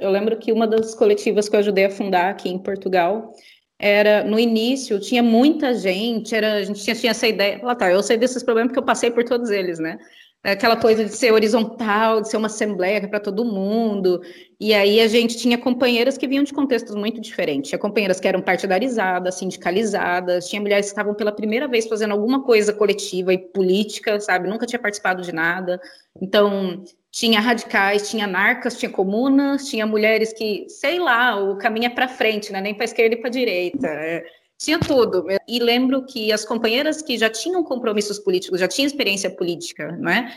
[0.00, 3.34] Eu lembro que uma das coletivas que eu ajudei a fundar aqui em Portugal
[3.78, 7.90] era no início tinha muita gente, era a gente tinha, tinha essa ideia, lá tá,
[7.90, 9.98] eu sei desses problemas porque eu passei por todos eles, né?
[10.44, 14.20] Aquela coisa de ser horizontal, de ser uma assembleia para todo mundo.
[14.60, 17.70] E aí a gente tinha companheiras que vinham de contextos muito diferentes.
[17.70, 22.42] Tinha companheiras que eram partidarizadas, sindicalizadas, tinha mulheres que estavam pela primeira vez fazendo alguma
[22.42, 24.48] coisa coletiva e política, sabe?
[24.48, 25.80] Nunca tinha participado de nada.
[26.20, 31.90] Então, tinha radicais, tinha narcas, tinha comunas, tinha mulheres que, sei lá, o caminho é
[31.90, 32.60] para frente, né?
[32.60, 33.86] Nem para esquerda e para direita.
[33.86, 34.24] É
[34.64, 35.26] tinha tudo.
[35.46, 40.10] E lembro que as companheiras que já tinham compromissos políticos, já tinham experiência política, não
[40.10, 40.34] é?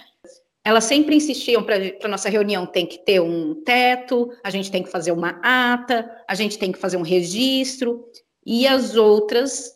[0.63, 4.91] Elas sempre insistiam para nossa reunião tem que ter um teto, a gente tem que
[4.91, 8.05] fazer uma ata, a gente tem que fazer um registro.
[8.45, 9.71] E as outras,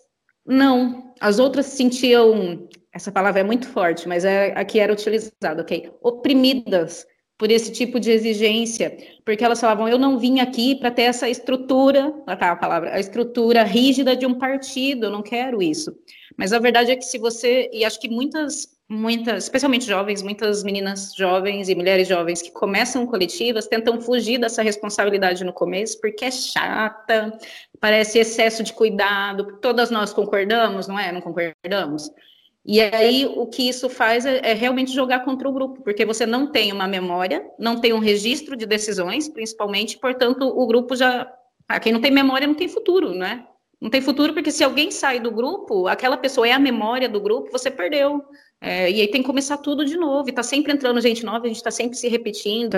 [0.46, 1.14] não.
[1.20, 5.62] As outras se sentiam, essa palavra é muito forte, mas é a que era utilizada,
[5.62, 5.92] ok?
[6.02, 7.06] Oprimidas
[7.42, 11.28] por esse tipo de exigência, porque elas falavam, eu não vim aqui para ter essa
[11.28, 15.92] estrutura, tá a palavra, a estrutura rígida de um partido, eu não quero isso.
[16.38, 20.64] Mas a verdade é que se você, e acho que muitas, muitas, especialmente jovens, muitas
[20.64, 26.26] meninas jovens e mulheres jovens que começam coletivas tentam fugir dessa responsabilidade no começo, porque
[26.26, 27.36] é chata,
[27.80, 31.12] parece excesso de cuidado, todas nós concordamos, não é?
[31.12, 32.12] Não concordamos?
[32.66, 36.26] E aí o que isso faz é, é, realmente jogar contra o grupo, porque você
[36.26, 41.32] não tem uma memória, não tem um registro de decisões, principalmente, portanto, o grupo já.
[41.68, 43.46] Ah, quem não tem memória não tem futuro, né?
[43.80, 47.20] Não tem futuro, porque se alguém sai do grupo, aquela pessoa é a memória do
[47.20, 48.24] grupo, você perdeu.
[48.62, 51.46] É, e aí tem que começar tudo de novo, e tá sempre entrando gente nova,
[51.46, 52.76] a gente tá sempre se repetindo.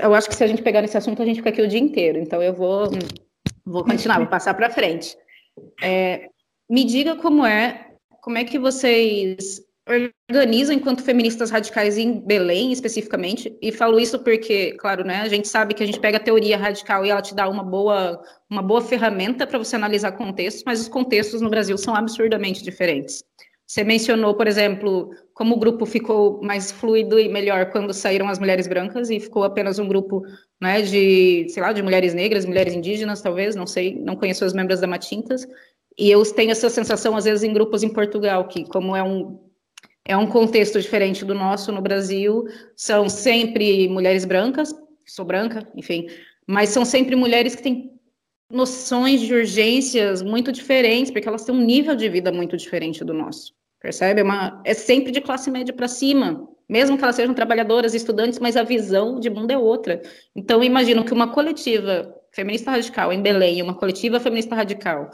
[0.00, 1.80] Eu acho que se a gente pegar nesse assunto, a gente fica aqui o dia
[1.80, 2.18] inteiro.
[2.18, 2.88] Então eu vou,
[3.66, 5.16] vou continuar, vou passar para frente.
[5.82, 6.28] É,
[6.70, 7.93] me diga como é
[8.24, 9.60] como é que vocês
[10.30, 13.54] organizam enquanto feministas radicais em Belém, especificamente?
[13.60, 16.56] E falo isso porque, claro, né, a gente sabe que a gente pega a teoria
[16.56, 20.80] radical e ela te dá uma boa, uma boa ferramenta para você analisar contextos, mas
[20.80, 23.22] os contextos no Brasil são absurdamente diferentes.
[23.66, 28.38] Você mencionou, por exemplo, como o grupo ficou mais fluido e melhor quando saíram as
[28.38, 30.22] mulheres brancas e ficou apenas um grupo,
[30.58, 34.54] né, de, sei lá, de mulheres negras, mulheres indígenas, talvez, não sei, não conheço os
[34.54, 35.46] membros da Matintas.
[35.98, 39.38] E eu tenho essa sensação, às vezes, em grupos em Portugal, que, como é um,
[40.04, 42.44] é um contexto diferente do nosso no Brasil,
[42.76, 44.74] são sempre mulheres brancas,
[45.06, 46.06] sou branca, enfim,
[46.46, 47.92] mas são sempre mulheres que têm
[48.50, 53.14] noções de urgências muito diferentes, porque elas têm um nível de vida muito diferente do
[53.14, 53.54] nosso.
[53.80, 54.20] Percebe?
[54.20, 58.38] É, uma, é sempre de classe média para cima, mesmo que elas sejam trabalhadoras, estudantes,
[58.38, 60.00] mas a visão de mundo é outra.
[60.34, 65.10] Então, imagino que uma coletiva feminista radical em Belém, uma coletiva feminista radical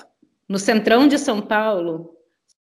[0.51, 2.13] no centrão de São Paulo,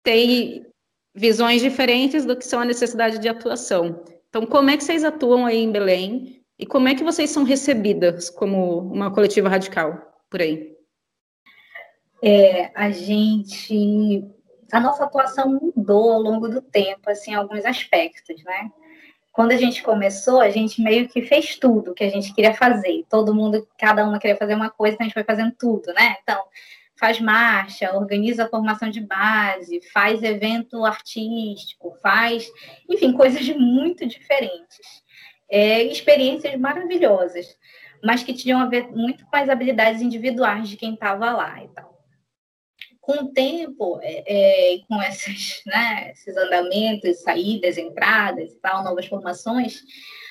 [0.01, 0.65] tem
[1.13, 4.05] visões diferentes do que são a necessidade de atuação.
[4.29, 7.43] Então, como é que vocês atuam aí em Belém e como é que vocês são
[7.43, 10.73] recebidas como uma coletiva radical por aí?
[12.23, 14.23] É, a gente,
[14.71, 18.71] a nossa atuação mudou ao longo do tempo, assim, alguns aspectos, né?
[19.33, 23.03] Quando a gente começou, a gente meio que fez tudo que a gente queria fazer.
[23.09, 26.15] Todo mundo, cada uma queria fazer uma coisa, então a gente foi fazendo tudo, né?
[26.23, 26.41] Então,
[27.03, 32.49] faz marcha, organiza formação de base, faz evento artístico, faz,
[32.89, 35.03] enfim, coisas muito diferentes.
[35.51, 37.45] É, experiências maravilhosas,
[38.01, 41.67] mas que tinham a ver muito com as habilidades individuais de quem estava lá e
[41.67, 41.93] tal.
[43.01, 49.07] Com o tempo, é, é, com esses, né, esses andamentos, saídas, entradas e tal, novas
[49.07, 49.83] formações,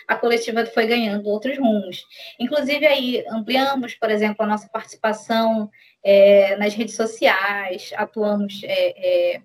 [0.06, 2.04] a coletiva foi ganhando outros rumos.
[2.38, 5.70] Inclusive, aí ampliamos, por exemplo, a nossa participação
[6.02, 9.42] é, nas redes sociais, atuamos, é, é,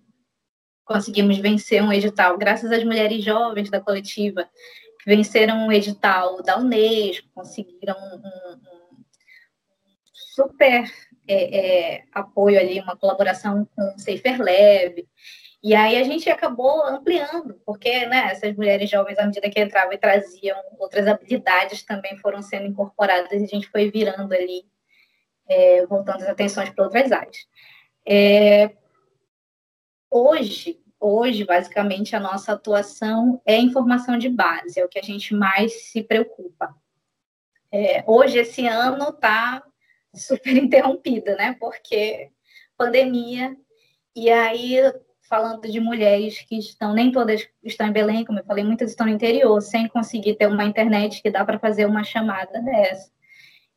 [0.85, 4.49] conseguimos vencer um edital, graças às mulheres jovens da coletiva,
[5.01, 9.03] que venceram um edital da Unesco, conseguiram um, um
[10.13, 10.89] super
[11.27, 15.07] é, é, apoio ali, uma colaboração com o Safer Lab.
[15.67, 19.91] E aí a gente acabou ampliando, porque né, essas mulheres jovens, à medida que entravam
[19.91, 24.63] e traziam outras habilidades, também foram sendo incorporadas e a gente foi virando ali
[25.45, 27.35] é, voltando as atenções para outras áreas.
[28.07, 28.77] É,
[30.09, 35.35] hoje, hoje, basicamente, a nossa atuação é informação de base, é o que a gente
[35.35, 36.73] mais se preocupa.
[37.73, 39.61] É, hoje, esse ano, está
[40.15, 41.57] super interrompida, né?
[41.59, 42.31] Porque
[42.77, 43.53] pandemia,
[44.15, 44.79] e aí
[45.27, 49.05] falando de mulheres que estão, nem todas estão em Belém, como eu falei, muitas estão
[49.05, 53.11] no interior, sem conseguir ter uma internet que dá para fazer uma chamada dessa.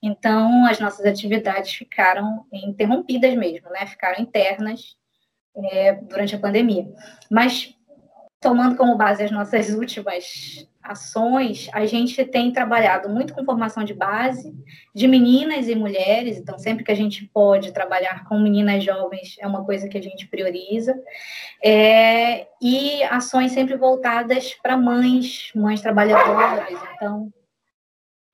[0.02, 3.86] Então, as nossas atividades ficaram interrompidas mesmo, né?
[3.86, 4.96] Ficaram internas
[5.54, 6.90] é, durante a pandemia.
[7.30, 7.74] Mas,
[8.40, 13.92] tomando como base as nossas últimas ações, a gente tem trabalhado muito com formação de
[13.92, 14.54] base
[14.94, 19.46] de meninas e mulheres, então sempre que a gente pode trabalhar com meninas jovens é
[19.46, 20.98] uma coisa que a gente prioriza,
[21.62, 27.30] é, e ações sempre voltadas para mães, mães trabalhadoras, então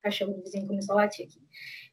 [0.07, 1.41] cachorro do vizinho começou a latir aqui.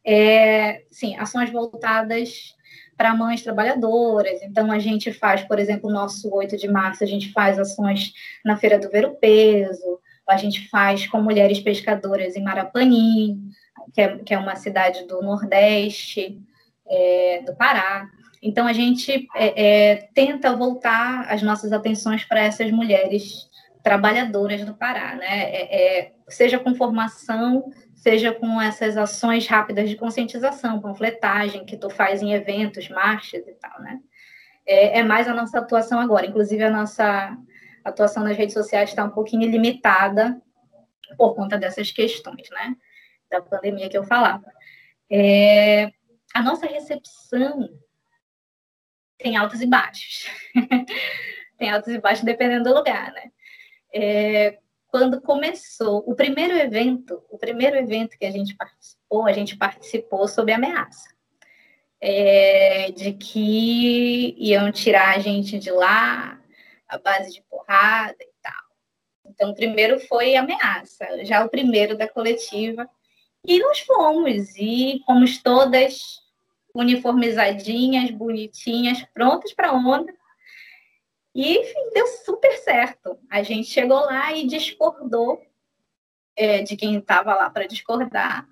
[0.05, 2.55] É, sim, ações voltadas
[2.95, 4.41] para mães trabalhadoras.
[4.43, 8.13] Então, a gente faz, por exemplo, o nosso 8 de março, a gente faz ações
[8.45, 13.39] na Feira do Ver o Peso, a gente faz com mulheres pescadoras em Marapani,
[13.93, 16.41] que é, que é uma cidade do Nordeste
[16.87, 18.09] é, do Pará.
[18.41, 23.49] Então, a gente é, é tenta voltar as nossas atenções para essas mulheres
[23.81, 25.43] trabalhadoras do Pará, né?
[25.43, 31.89] É, é, seja com formação, seja com essas ações rápidas de conscientização, panfletagem que tu
[31.89, 33.99] faz em eventos, marchas e tal, né?
[34.65, 36.25] É mais a nossa atuação agora.
[36.25, 37.37] Inclusive, a nossa
[37.83, 40.41] atuação nas redes sociais está um pouquinho limitada
[41.17, 42.75] por conta dessas questões, né?
[43.29, 44.45] Da pandemia que eu falava.
[45.09, 45.91] É,
[46.33, 47.69] a nossa recepção
[49.17, 50.27] tem altos e baixos.
[51.57, 53.31] tem altos e baixos dependendo do lugar, né?
[53.93, 59.57] É, quando começou o primeiro evento, o primeiro evento que a gente participou, a gente
[59.57, 61.09] participou sob ameaça.
[61.99, 66.42] É, de que iam tirar a gente de lá,
[66.87, 68.63] a base de porrada e tal.
[69.25, 72.89] Então, o primeiro foi ameaça, já o primeiro da coletiva.
[73.45, 76.21] E nós fomos, e fomos todas
[76.73, 80.13] uniformizadinhas, bonitinhas, prontas para onda.
[81.35, 83.17] E, enfim, deu super certo.
[83.29, 85.41] A gente chegou lá e discordou
[86.35, 88.47] é, de quem estava lá para discordar.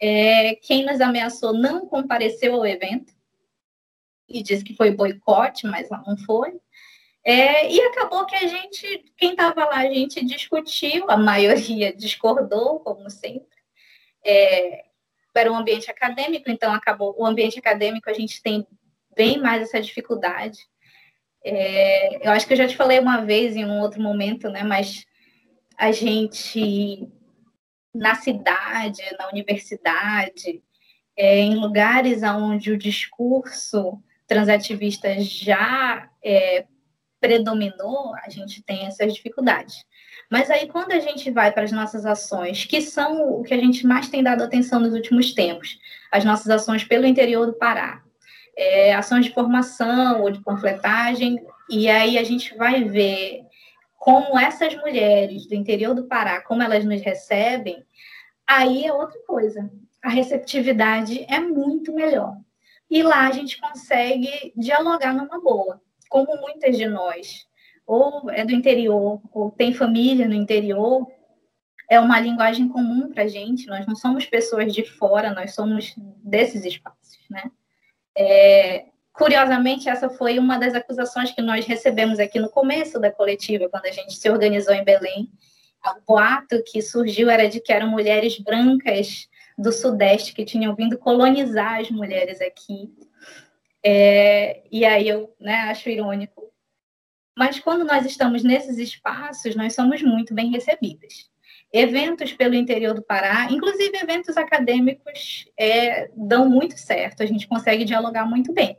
[0.00, 3.12] É, quem nos ameaçou não compareceu ao evento
[4.28, 6.60] e disse que foi boicote, mas não foi.
[7.28, 12.80] É, e acabou que a gente, quem estava lá, a gente discutiu, a maioria discordou,
[12.80, 13.58] como sempre.
[14.24, 14.86] É,
[15.36, 18.66] era um ambiente acadêmico, então acabou o ambiente acadêmico, a gente tem
[19.14, 20.58] bem mais essa dificuldade.
[21.44, 24.62] É, eu acho que eu já te falei uma vez em um outro momento, né?
[24.62, 25.04] Mas
[25.76, 27.06] a gente
[27.94, 30.62] na cidade, na universidade,
[31.14, 36.66] é, em lugares onde o discurso transativista já é,
[37.20, 39.84] predominou, a gente tem essas dificuldades.
[40.30, 43.58] Mas aí, quando a gente vai para as nossas ações, que são o que a
[43.58, 45.78] gente mais tem dado atenção nos últimos tempos,
[46.12, 48.02] as nossas ações pelo interior do Pará,
[48.56, 53.42] é, ações de formação ou de panfletagem, e aí a gente vai ver
[53.96, 57.82] como essas mulheres do interior do Pará, como elas nos recebem,
[58.46, 59.70] aí é outra coisa.
[60.02, 62.36] A receptividade é muito melhor.
[62.90, 67.46] E lá a gente consegue dialogar numa boa como muitas de nós,
[67.86, 71.06] ou é do interior, ou tem família no interior,
[71.90, 75.94] é uma linguagem comum para a gente, nós não somos pessoas de fora, nós somos
[76.22, 77.50] desses espaços, né?
[78.16, 83.68] É, curiosamente, essa foi uma das acusações que nós recebemos aqui no começo da coletiva,
[83.70, 85.30] quando a gente se organizou em Belém.
[85.86, 90.98] O boato que surgiu era de que eram mulheres brancas do Sudeste que tinham vindo
[90.98, 92.92] colonizar as mulheres aqui
[93.84, 96.48] é, e aí eu né, acho irônico.
[97.36, 101.30] Mas quando nós estamos nesses espaços, nós somos muito bem recebidas.
[101.72, 107.84] Eventos pelo interior do Pará, inclusive eventos acadêmicos, é, dão muito certo, a gente consegue
[107.84, 108.76] dialogar muito bem.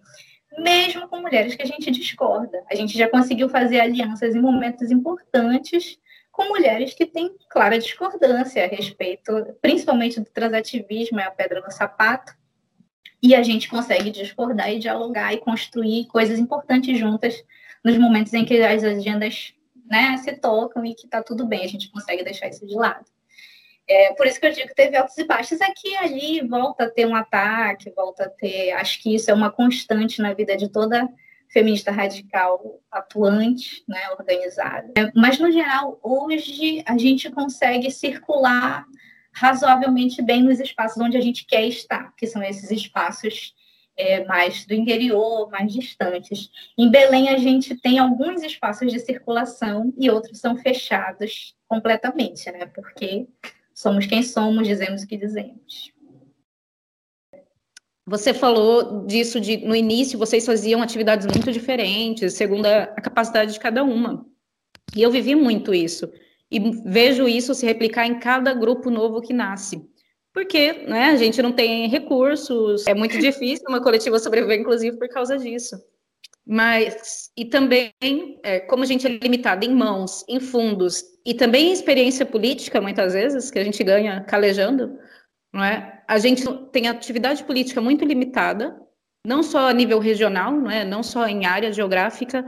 [0.58, 2.62] Mesmo com mulheres que a gente discorda.
[2.70, 5.98] A gente já conseguiu fazer alianças em momentos importantes
[6.32, 9.32] com mulheres que têm clara discordância a respeito,
[9.62, 12.34] principalmente do transativismo, é a pedra no sapato,
[13.22, 17.44] e a gente consegue discordar e dialogar e construir coisas importantes juntas
[17.84, 19.54] nos momentos em que as agendas
[19.90, 23.06] né, se tocam e que está tudo bem, a gente consegue deixar isso de lado.
[23.88, 26.84] É, por isso que eu digo que teve altos e baixos aqui e ali, volta
[26.84, 28.72] a ter um ataque, volta a ter.
[28.74, 31.10] Acho que isso é uma constante na vida de toda
[31.52, 34.94] feminista radical atuante, né, organizada.
[34.96, 38.86] É, mas, no geral, hoje a gente consegue circular
[39.40, 43.56] razoavelmente bem nos espaços onde a gente quer estar, que são esses espaços
[43.96, 46.50] é, mais do interior, mais distantes.
[46.78, 52.66] Em Belém, a gente tem alguns espaços de circulação e outros são fechados completamente, né?
[52.66, 53.28] Porque
[53.74, 55.94] somos quem somos, dizemos o que dizemos.
[58.06, 63.54] Você falou disso de no início vocês faziam atividades muito diferentes, segundo a, a capacidade
[63.54, 64.26] de cada uma.
[64.94, 66.12] E eu vivi muito isso.
[66.52, 69.82] E vejo isso se replicar em cada grupo novo que nasce.
[70.34, 75.10] Porque né, a gente não tem recursos, é muito difícil uma coletiva sobreviver, inclusive, por
[75.10, 75.76] causa disso.
[76.46, 77.92] Mas, e também,
[78.44, 82.82] é, como a gente é limitado em mãos, em fundos, e também em experiência política,
[82.82, 84.98] muitas vezes, que a gente ganha calejando,
[85.54, 86.04] não é?
[86.08, 88.80] A gente tem atividade política muito limitada,
[89.26, 90.84] não só a nível regional, não é?
[90.84, 92.46] Não só em área geográfica,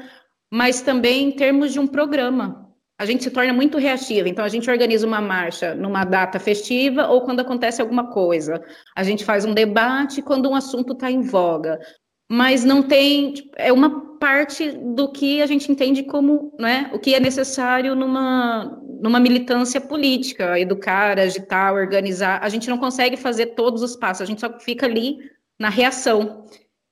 [0.51, 2.70] mas também em termos de um programa.
[3.01, 7.07] A gente se torna muito reativa, então a gente organiza uma marcha numa data festiva
[7.07, 8.63] ou quando acontece alguma coisa.
[8.95, 11.79] A gente faz um debate quando um assunto está em voga,
[12.31, 13.33] mas não tem.
[13.33, 17.95] Tipo, é uma parte do que a gente entende como né, o que é necessário
[17.95, 22.37] numa, numa militância política, educar, agitar, organizar.
[22.43, 25.17] A gente não consegue fazer todos os passos, a gente só fica ali
[25.59, 26.45] na reação.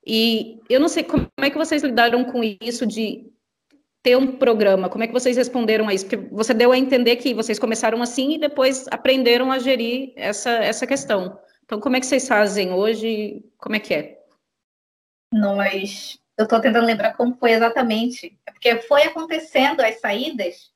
[0.04, 3.30] E eu não sei como é que vocês lidaram com isso de
[4.02, 6.06] ter um programa, como é que vocês responderam a isso?
[6.06, 10.50] Porque você deu a entender que vocês começaram assim e depois aprenderam a gerir essa,
[10.50, 11.38] essa questão.
[11.64, 13.44] Então, como é que vocês fazem hoje?
[13.58, 14.18] Como é que é?
[15.32, 20.70] Nós, eu estou tentando lembrar como foi exatamente, porque foi acontecendo as saídas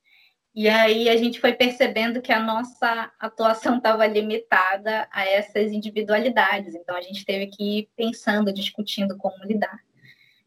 [0.54, 6.76] e aí a gente foi percebendo que a nossa atuação estava limitada a essas individualidades.
[6.76, 9.80] Então a gente teve que ir pensando, discutindo como lidar.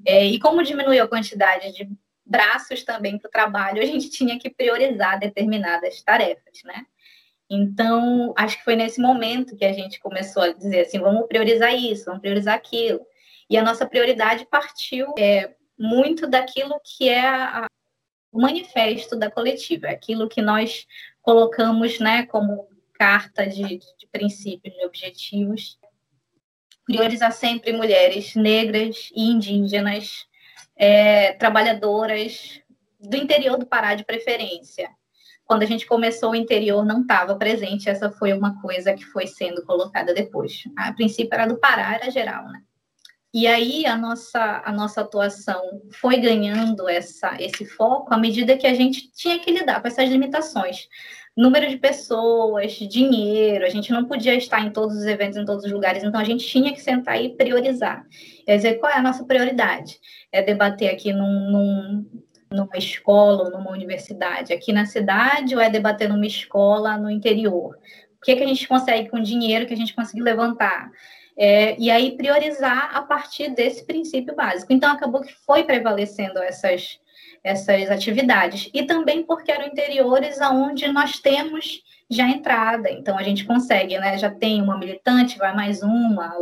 [0.05, 1.89] É, e como diminuiu a quantidade de
[2.27, 6.85] braços também para o trabalho, a gente tinha que priorizar determinadas tarefas, né?
[7.49, 11.73] Então, acho que foi nesse momento que a gente começou a dizer assim, vamos priorizar
[11.73, 12.99] isso, vamos priorizar aquilo.
[13.49, 17.67] E a nossa prioridade partiu é, muito daquilo que é a,
[18.31, 20.85] o manifesto da coletiva, aquilo que nós
[21.21, 25.79] colocamos né, como carta de, de princípios e objetivos.
[26.83, 30.25] Priorizar sempre mulheres negras e indígenas,
[30.77, 32.61] é, trabalhadoras
[32.99, 34.89] do interior do Pará de preferência.
[35.45, 39.27] Quando a gente começou o interior não estava presente, essa foi uma coisa que foi
[39.27, 40.63] sendo colocada depois.
[40.77, 42.61] A princípio era do Pará, era geral, né?
[43.33, 45.61] E aí a nossa, a nossa atuação
[45.91, 50.09] foi ganhando essa, esse foco à medida que a gente tinha que lidar com essas
[50.09, 50.87] limitações.
[51.37, 55.63] Número de pessoas, dinheiro, a gente não podia estar em todos os eventos, em todos
[55.63, 58.07] os lugares, então a gente tinha que sentar e priorizar.
[58.43, 59.99] Quer dizer, qual é a nossa prioridade?
[60.31, 62.05] É debater aqui num, num,
[62.51, 67.77] numa escola ou numa universidade aqui na cidade ou é debater numa escola no interior?
[68.19, 70.89] O que, é que a gente consegue com o dinheiro que a gente conseguir levantar?
[71.37, 74.73] É, e aí priorizar a partir desse princípio básico.
[74.73, 76.99] Então, acabou que foi prevalecendo essas,
[77.47, 78.69] essas atividades.
[78.73, 82.89] E também porque eram interiores onde nós temos já entrada.
[82.89, 84.17] Então, a gente consegue, né?
[84.17, 86.33] Já tem uma militante, vai mais uma,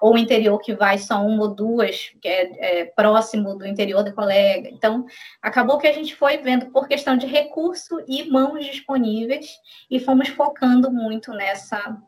[0.00, 4.02] ou o interior que vai só uma ou duas, que é, é próximo do interior
[4.02, 4.68] da colega.
[4.70, 5.04] Então,
[5.42, 9.50] acabou que a gente foi vendo por questão de recurso e mãos disponíveis
[9.90, 11.98] e fomos focando muito nessa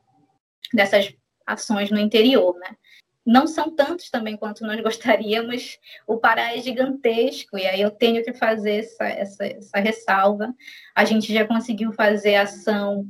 [0.73, 1.15] dessas
[1.47, 2.77] ações no interior, né?
[3.25, 5.79] Não são tantos também quanto nós gostaríamos.
[6.07, 10.55] O Pará é gigantesco e aí eu tenho que fazer essa, essa, essa ressalva.
[10.95, 13.07] A gente já conseguiu fazer ação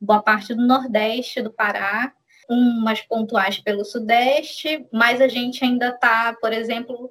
[0.00, 2.12] boa parte do Nordeste do Pará,
[2.48, 7.10] umas pontuais pelo Sudeste, mas a gente ainda está, por exemplo,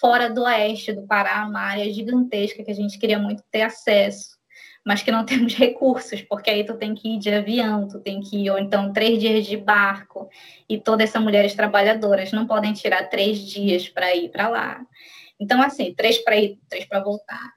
[0.00, 4.37] fora do Oeste do Pará, uma área gigantesca que a gente queria muito ter acesso
[4.88, 8.20] mas que não temos recursos, porque aí tu tem que ir de avião, tu tem
[8.20, 10.30] que ir, ou então três dias de barco,
[10.66, 14.80] e todas essas mulheres trabalhadoras não podem tirar três dias para ir para lá.
[15.38, 17.52] Então, assim, três para ir, três para voltar.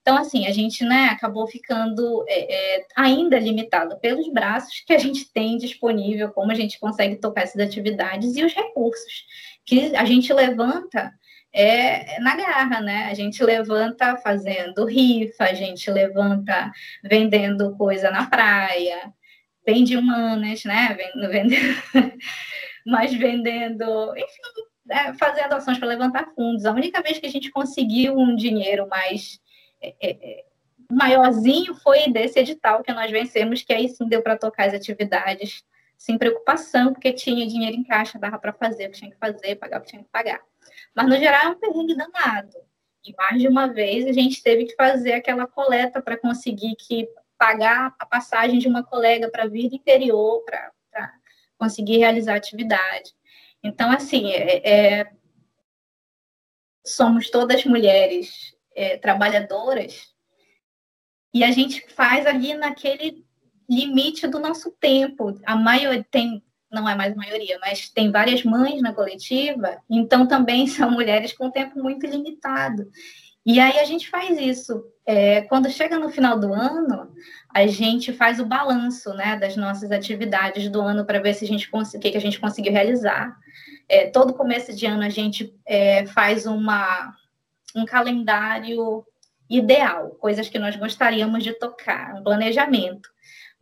[0.00, 4.98] Então, assim, a gente né, acabou ficando é, é, ainda limitado pelos braços que a
[4.98, 9.24] gente tem disponível, como a gente consegue tocar essas atividades e os recursos
[9.64, 11.12] que a gente levanta
[11.52, 13.08] é, na garra, né?
[13.10, 16.72] A gente levanta fazendo rifa, a gente levanta
[17.04, 19.12] vendendo coisa na praia,
[19.66, 20.96] vende humanas, né?
[21.30, 21.56] Vendendo,
[22.86, 26.64] mas vendendo, enfim, é, fazendo ações para levantar fundos.
[26.64, 29.38] A única vez que a gente conseguiu um dinheiro mais
[29.80, 30.44] é, é, é
[30.90, 35.64] maiorzinho foi desse edital que nós vencemos, que aí sim deu para tocar as atividades
[35.96, 39.56] sem preocupação, porque tinha dinheiro em caixa, dava para fazer o que tinha que fazer,
[39.56, 40.40] pagar o que tinha que pagar.
[40.94, 42.56] Mas, no geral, é um perrengue danado.
[43.04, 47.08] E mais de uma vez a gente teve que fazer aquela coleta para conseguir que
[47.36, 51.12] pagar a passagem de uma colega para vir do interior, para
[51.58, 53.12] conseguir realizar atividade.
[53.62, 55.12] Então, assim, é, é,
[56.84, 60.12] somos todas mulheres é, trabalhadoras
[61.34, 63.24] e a gente faz ali naquele
[63.68, 65.40] limite do nosso tempo.
[65.46, 70.26] A maioria tem não é mais a maioria, mas tem várias mães na coletiva, então
[70.26, 72.90] também são mulheres com tempo muito limitado.
[73.44, 74.84] E aí a gente faz isso.
[75.04, 77.12] É, quando chega no final do ano,
[77.52, 81.48] a gente faz o balanço né, das nossas atividades do ano para ver se a
[81.48, 83.36] gente o que, que a gente conseguiu realizar.
[83.88, 87.14] É, todo começo de ano a gente é, faz uma,
[87.74, 89.04] um calendário
[89.50, 93.11] ideal, coisas que nós gostaríamos de tocar, um planejamento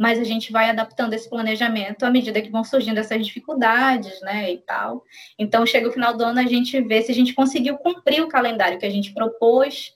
[0.00, 4.50] mas a gente vai adaptando esse planejamento à medida que vão surgindo essas dificuldades, né,
[4.50, 5.04] e tal.
[5.38, 8.28] Então, chega o final do ano, a gente vê se a gente conseguiu cumprir o
[8.28, 9.92] calendário que a gente propôs,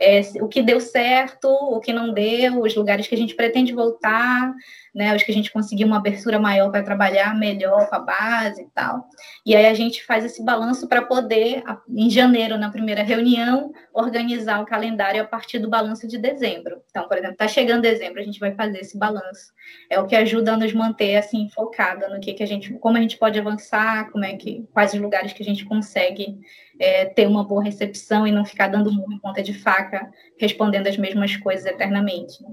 [0.00, 3.72] é, o que deu certo, o que não deu, os lugares que a gente pretende
[3.72, 4.54] voltar,
[4.94, 5.14] né?
[5.14, 8.68] Os que a gente conseguiu uma abertura maior para trabalhar melhor com a base e
[8.74, 9.08] tal.
[9.44, 14.60] E aí a gente faz esse balanço para poder, em janeiro, na primeira reunião, organizar
[14.60, 16.82] o calendário a partir do balanço de dezembro.
[16.90, 19.52] Então, por exemplo, está chegando dezembro, a gente vai fazer esse balanço.
[19.90, 22.96] É o que ajuda a nos manter assim focada no que, que a gente, como
[22.96, 26.40] a gente pode avançar, como é que, quais os lugares que a gente consegue
[26.78, 30.86] é, ter uma boa recepção e não ficar dando murro em ponta de faca, respondendo
[30.86, 32.42] as mesmas coisas eternamente.
[32.42, 32.50] Né?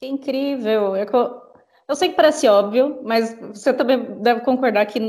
[0.00, 0.96] Que incrível!
[0.96, 1.06] Eu,
[1.88, 5.00] eu sei que parece óbvio, mas você também deve concordar que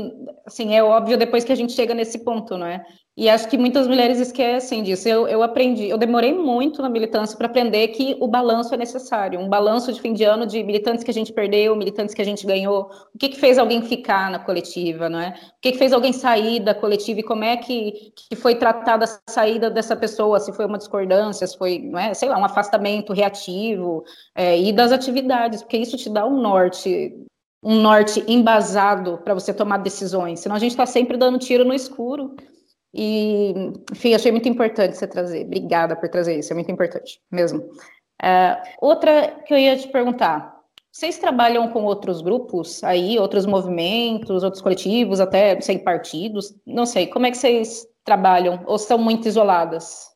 [0.46, 2.84] assim, é óbvio depois que a gente chega nesse ponto, não é?
[3.14, 5.06] E acho que muitas mulheres esquecem disso.
[5.06, 9.38] Eu, eu aprendi, eu demorei muito na militância para aprender que o balanço é necessário.
[9.38, 12.24] Um balanço de fim de ano de militantes que a gente perdeu, militantes que a
[12.24, 12.90] gente ganhou.
[13.14, 15.28] O que, que fez alguém ficar na coletiva, não é?
[15.28, 19.04] O que, que fez alguém sair da coletiva e como é que, que foi tratada
[19.04, 20.40] a saída dessa pessoa?
[20.40, 22.14] Se foi uma discordância, se foi, não é?
[22.14, 24.04] sei lá, um afastamento reativo
[24.34, 27.14] é, e das atividades, porque isso te dá um norte
[27.64, 31.72] um norte embasado para você tomar decisões, senão a gente está sempre dando tiro no
[31.72, 32.34] escuro
[32.94, 33.54] e,
[33.90, 35.46] enfim, achei muito importante você trazer.
[35.46, 37.60] Obrigada por trazer isso, é muito importante mesmo.
[38.22, 44.44] Uh, outra que eu ia te perguntar: vocês trabalham com outros grupos aí, outros movimentos,
[44.44, 46.54] outros coletivos, até sem partidos?
[46.66, 50.10] Não sei, como é que vocês trabalham ou são muito isoladas?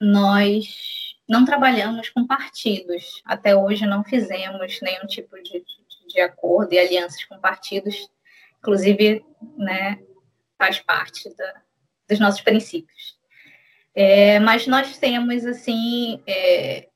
[0.00, 3.22] Nós não trabalhamos com partidos.
[3.24, 5.62] Até hoje não fizemos nenhum tipo de,
[6.08, 8.08] de acordo e alianças com partidos
[8.60, 9.24] inclusive,
[9.56, 9.98] né,
[10.58, 11.62] faz parte da,
[12.08, 13.18] dos nossos princípios.
[13.94, 16.88] É, mas nós temos, assim, é,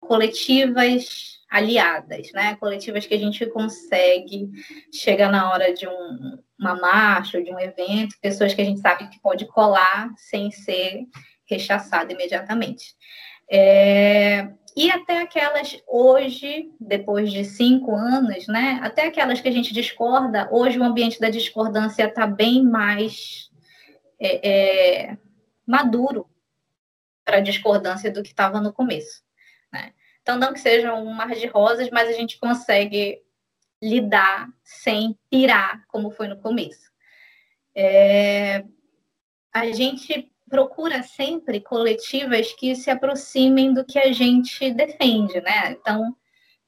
[0.00, 2.56] coletivas aliadas, né?
[2.56, 4.50] Coletivas que a gente consegue
[4.92, 9.08] chegar na hora de um, uma marcha, de um evento, pessoas que a gente sabe
[9.08, 11.04] que pode colar sem ser
[11.48, 12.94] rechaçada imediatamente.
[13.50, 18.78] É, e até aquelas hoje, depois de cinco anos, né?
[18.82, 23.50] Até aquelas que a gente discorda, hoje o ambiente da discordância está bem mais
[24.20, 25.18] é, é,
[25.66, 26.28] maduro
[27.24, 29.22] para a discordância do que estava no começo.
[29.72, 29.92] Né?
[30.22, 33.20] Então, não que seja um mar de rosas, mas a gente consegue
[33.82, 36.90] lidar sem pirar, como foi no começo.
[37.74, 38.64] É,
[39.52, 45.70] a gente procura sempre coletivas que se aproximem do que a gente defende, né?
[45.70, 46.14] Então,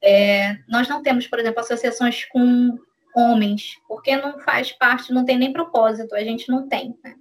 [0.01, 2.79] é, nós não temos, por exemplo, associações com
[3.15, 6.97] homens, porque não faz parte, não tem nem propósito, a gente não tem.
[7.03, 7.13] Né?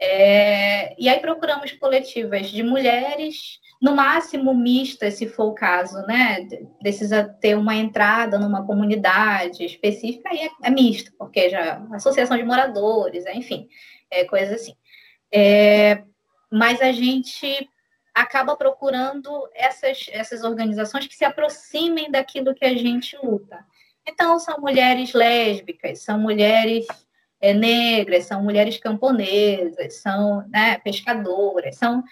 [0.00, 6.46] É, e aí procuramos coletivas de mulheres, no máximo mistas, se for o caso, né?
[6.80, 12.44] Precisa ter uma entrada numa comunidade específica, e é, é misto, porque já associação de
[12.44, 13.68] moradores, enfim,
[14.10, 14.74] é, coisas assim.
[15.32, 16.04] É,
[16.50, 17.68] mas a gente
[18.14, 23.64] acaba procurando essas, essas organizações que se aproximem daquilo que a gente luta.
[24.06, 26.86] Então, são mulheres lésbicas, são mulheres
[27.40, 32.02] é, negras, são mulheres camponesas, são né, pescadoras, são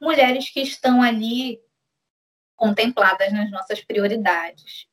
[0.00, 1.60] mulheres que estão ali
[2.54, 4.86] contempladas nas nossas prioridades.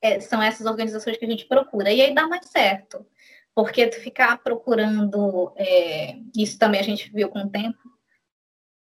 [0.00, 1.92] É, são essas organizações que a gente procura.
[1.92, 3.06] E aí dá mais certo.
[3.54, 7.78] Porque tu ficar procurando, é, isso também a gente viu com o tempo,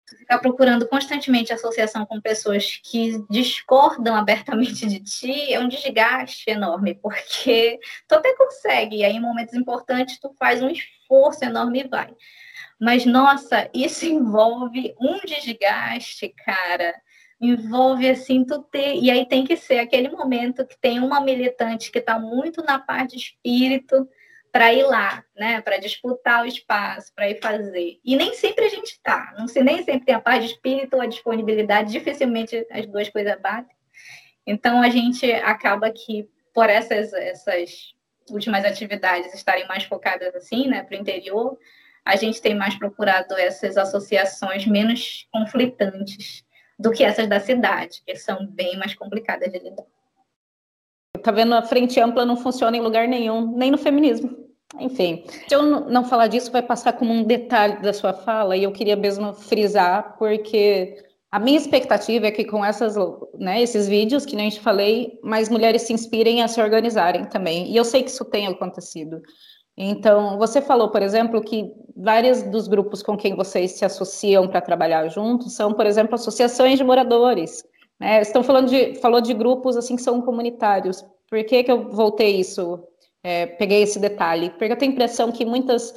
[0.05, 6.49] tu ficar procurando constantemente associação com pessoas que discordam abertamente de ti é um desgaste
[6.49, 11.82] enorme, porque tu até consegue, e aí em momentos importantes tu faz um esforço enorme
[11.82, 12.13] e vai.
[12.80, 16.93] Mas, nossa, isso envolve um desgaste, cara.
[17.41, 18.95] Envolve assim, tu ter.
[18.95, 22.80] E aí tem que ser aquele momento que tem uma militante que está muito na
[22.80, 24.07] parte de espírito,
[24.51, 27.99] para ir lá, né, para disputar o espaço, para ir fazer.
[28.03, 30.95] E nem sempre a gente está, não se nem sempre tem a paz de espírito
[30.95, 33.75] ou a disponibilidade, dificilmente as duas coisas batem.
[34.45, 37.93] Então a gente acaba que por essas essas
[38.29, 41.57] últimas atividades estarem mais focadas assim, né, para o interior,
[42.03, 46.45] a gente tem mais procurado essas associações menos conflitantes
[46.79, 49.85] do que essas da cidade, que são bem mais complicadas de lidar.
[51.24, 51.53] Tá vendo?
[51.53, 54.47] A frente ampla não funciona em lugar nenhum, nem no feminismo.
[54.80, 58.63] Enfim, se eu não falar disso, vai passar como um detalhe da sua fala, e
[58.63, 60.97] eu queria mesmo frisar, porque
[61.32, 62.95] a minha expectativa é que com essas,
[63.38, 67.26] né, esses vídeos que nem a gente falei, mais mulheres se inspirem a se organizarem
[67.26, 67.72] também.
[67.72, 69.22] E eu sei que isso tem acontecido.
[69.76, 74.61] Então, você falou, por exemplo, que vários dos grupos com quem vocês se associam para
[74.61, 77.63] trabalhar juntos são, por exemplo, associações de moradores.
[77.99, 78.21] Né?
[78.21, 81.03] Estão falando de, falou de grupos assim que são comunitários.
[81.29, 82.83] Por que, que eu voltei isso?
[83.23, 84.49] É, peguei esse detalhe?
[84.51, 85.93] Porque eu tenho a impressão que muitas,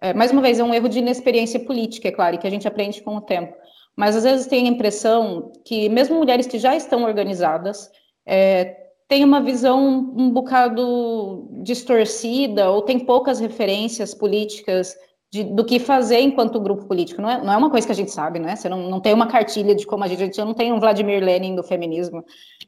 [0.00, 2.68] é, mais uma vez, é um erro de inexperiência política, é claro, que a gente
[2.68, 3.54] aprende com o tempo.
[3.96, 7.90] Mas às vezes tem a impressão que mesmo mulheres que já estão organizadas
[8.26, 14.96] é, tem uma visão um bocado distorcida ou tem poucas referências políticas
[15.34, 17.20] de, do que fazer enquanto grupo político.
[17.20, 18.54] Não é, não é uma coisa que a gente sabe, né?
[18.54, 20.78] Você não, não tem uma cartilha de como a gente, a gente não tem um
[20.78, 22.24] Vladimir Lenin do feminismo,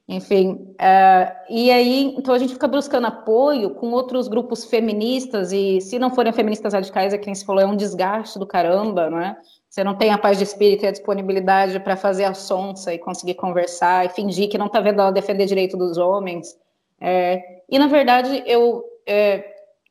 [0.09, 0.51] enfim.
[0.51, 5.97] Uh, e aí, então a gente fica buscando apoio com outros grupos feministas e se
[5.97, 9.37] não forem feministas radicais, é quem se falou, é um desgaste do caramba, né?
[9.71, 12.99] Você não tem a paz de espírito e a disponibilidade para fazer a sonsa e
[12.99, 16.59] conseguir conversar e fingir que não está vendo ela defender direito dos homens.
[17.01, 19.45] É, e, na verdade, eu, é,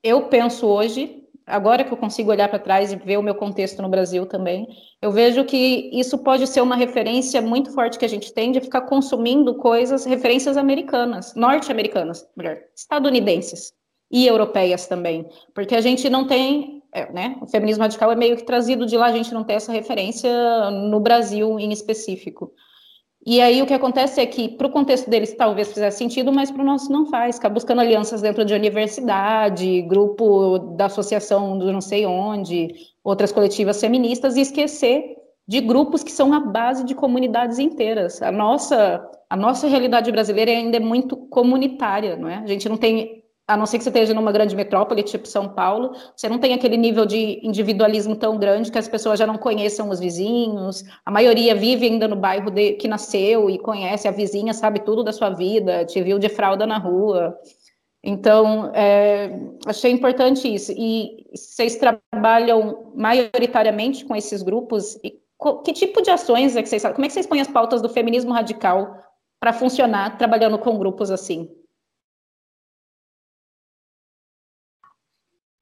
[0.04, 3.82] eu penso hoje, agora que eu consigo olhar para trás e ver o meu contexto
[3.82, 4.68] no Brasil também,
[5.02, 8.62] eu vejo que isso pode ser uma referência muito forte que a gente tem de
[8.62, 13.74] ficar consumindo coisas, referências americanas, norte-americanas, melhor, estadunidenses
[14.12, 18.38] e europeias também, porque a gente não tem é, né, o feminismo radical é meio
[18.38, 20.32] que trazido de lá, a gente não tem essa referência
[20.72, 22.54] no Brasil em específico.
[23.26, 26.52] E aí o que acontece é que, para o contexto deles, talvez fizesse sentido, mas
[26.52, 27.38] para o nosso não faz.
[27.38, 32.68] Ficar buscando alianças dentro de universidade, grupo da associação do não sei onde,
[33.04, 35.16] outras coletivas feministas, e esquecer
[35.48, 38.22] de grupos que são a base de comunidades inteiras.
[38.22, 42.38] A nossa, a nossa realidade brasileira ainda é muito comunitária, não é?
[42.38, 45.50] A gente não tem a não ser que você esteja numa grande metrópole, tipo São
[45.50, 49.38] Paulo, você não tem aquele nível de individualismo tão grande que as pessoas já não
[49.38, 54.12] conheçam os vizinhos, a maioria vive ainda no bairro de, que nasceu e conhece a
[54.12, 57.38] vizinha, sabe tudo da sua vida, te viu de fralda na rua.
[58.04, 59.32] Então, é,
[59.66, 60.72] achei importante isso.
[60.72, 64.96] E vocês trabalham maioritariamente com esses grupos?
[65.04, 65.20] E
[65.64, 67.90] que tipo de ações é que vocês Como é que vocês põem as pautas do
[67.90, 68.96] feminismo radical
[69.40, 71.50] para funcionar trabalhando com grupos assim?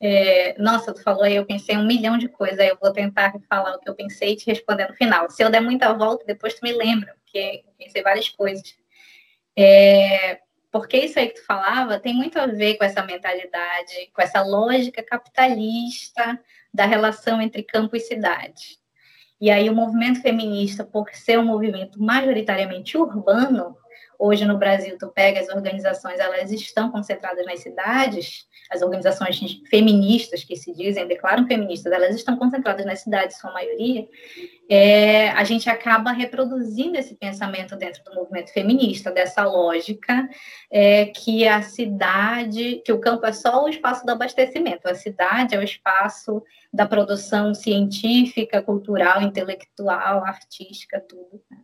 [0.05, 3.33] É, nossa, tu falou aí, eu pensei um milhão de coisas, aí eu vou tentar
[3.47, 5.29] falar o que eu pensei e te responder no final.
[5.29, 8.75] Se eu der muita volta, depois tu me lembra, porque eu pensei várias coisas.
[9.57, 14.21] É, porque isso aí que tu falava tem muito a ver com essa mentalidade, com
[14.21, 16.37] essa lógica capitalista
[16.73, 18.77] da relação entre campo e cidade.
[19.39, 23.77] E aí o movimento feminista, por ser um movimento majoritariamente urbano,
[24.25, 29.37] Hoje no Brasil, tu pega as organizações, elas estão concentradas nas cidades, as organizações
[29.69, 34.07] feministas que se dizem, declaram feministas, elas estão concentradas nas cidades, sua maioria.
[34.69, 40.29] É, a gente acaba reproduzindo esse pensamento dentro do movimento feminista, dessa lógica
[40.71, 45.53] é, que a cidade, que o campo é só o espaço do abastecimento, a cidade
[45.53, 51.43] é o espaço da produção científica, cultural, intelectual, artística, tudo.
[51.51, 51.57] Né?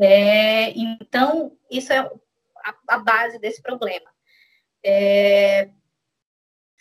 [0.00, 4.10] É, então, isso é a, a, base desse problema.
[4.84, 5.68] É,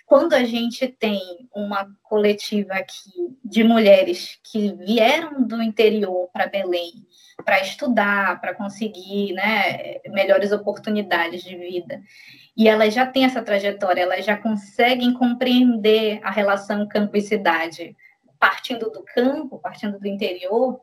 [0.05, 1.21] quando a gente tem
[1.53, 7.05] uma coletiva aqui de mulheres que vieram do interior para Belém
[7.45, 12.01] para estudar, para conseguir né, melhores oportunidades de vida,
[12.55, 17.95] e elas já têm essa trajetória, elas já conseguem compreender a relação campo e cidade,
[18.39, 20.81] partindo do campo, partindo do interior,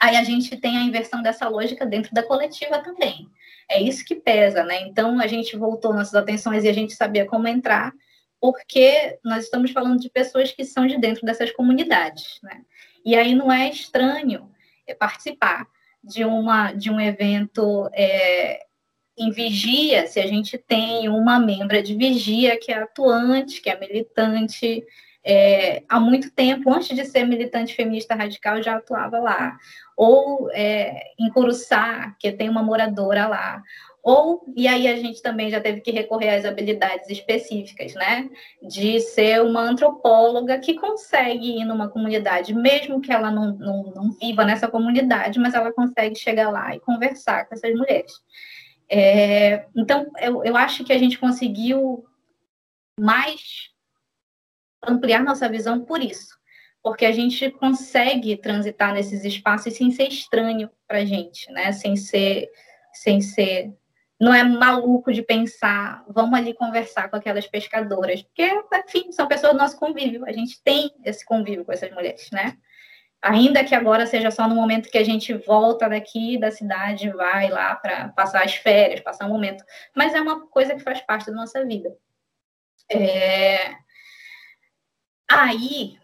[0.00, 3.28] Aí a gente tem a inversão dessa lógica dentro da coletiva também.
[3.68, 4.82] É isso que pesa, né?
[4.82, 7.92] Então a gente voltou nossas atenções e a gente sabia como entrar,
[8.40, 12.62] porque nós estamos falando de pessoas que são de dentro dessas comunidades, né?
[13.04, 14.50] E aí não é estranho
[14.98, 15.66] participar
[16.02, 18.66] de uma de um evento é,
[19.18, 23.78] em vigia, se a gente tem uma membra de vigia que é atuante, que é
[23.78, 24.84] militante,
[25.28, 29.58] é, há muito tempo, antes de ser militante feminista radical, já atuava lá.
[29.96, 33.60] Ou é, em Curuçá, que tem uma moradora lá.
[34.04, 38.30] Ou, e aí a gente também já teve que recorrer às habilidades específicas, né?
[38.62, 44.12] De ser uma antropóloga que consegue ir numa comunidade, mesmo que ela não, não, não
[44.12, 48.12] viva nessa comunidade, mas ela consegue chegar lá e conversar com essas mulheres.
[48.88, 52.04] É, então, eu, eu acho que a gente conseguiu
[52.96, 53.74] mais
[54.86, 56.36] ampliar nossa visão por isso,
[56.82, 61.72] porque a gente consegue transitar nesses espaços sem ser estranho para a gente, né?
[61.72, 62.48] Sem ser,
[62.92, 63.72] sem ser
[64.18, 69.52] não é maluco de pensar, vamos ali conversar com aquelas pescadoras, porque, enfim, são pessoas
[69.52, 72.56] do nosso convívio, a gente tem esse convívio com essas mulheres, né?
[73.20, 77.50] Ainda que agora seja só no momento que a gente volta daqui da cidade, vai
[77.50, 79.64] lá para passar as férias, passar um momento,
[79.94, 81.94] mas é uma coisa que faz parte da nossa vida.
[82.90, 83.74] É...
[85.28, 85.98] Aí,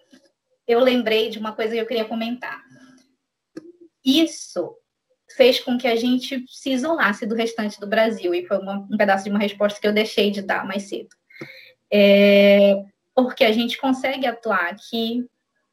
[0.66, 2.62] eu lembrei de uma coisa que eu queria comentar.
[4.04, 4.76] Isso
[5.36, 8.96] fez com que a gente se isolasse do restante do Brasil, e foi uma, um
[8.96, 11.08] pedaço de uma resposta que eu deixei de dar mais cedo.
[11.92, 12.74] É,
[13.14, 15.26] porque a gente consegue atuar aqui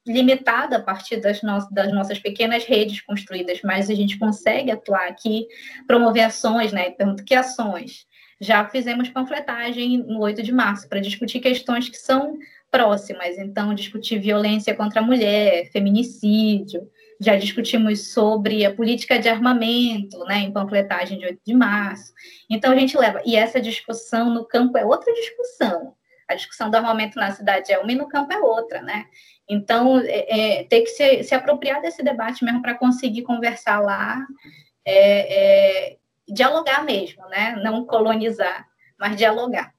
[0.06, 5.08] limitada a partir das, no das, nossas pequenas redes construídas, mas a gente consegue atuar
[5.08, 5.48] aqui,
[5.86, 6.92] promover ações, né?
[6.92, 8.08] Pergunto que ações?
[8.42, 12.38] Já fizemos panfletagem no 8 de março para discutir questões que são
[12.72, 16.90] próximas, então discutir violência contra a mulher, feminicídio,
[17.20, 22.14] já discutimos sobre a política de armamento, né, em panfletagem de 8 de março.
[22.50, 25.94] Então a gente leva, e essa discussão no campo é outra discussão.
[26.30, 29.08] A discussão do armamento na cidade é uma e no campo é outra, né?
[29.50, 34.24] Então, é, é, ter que se, se, apropriar desse debate mesmo para conseguir conversar lá,
[34.86, 35.98] é, é,
[36.28, 37.60] dialogar mesmo, né?
[37.64, 38.68] Não colonizar,
[38.98, 39.74] mas dialogar.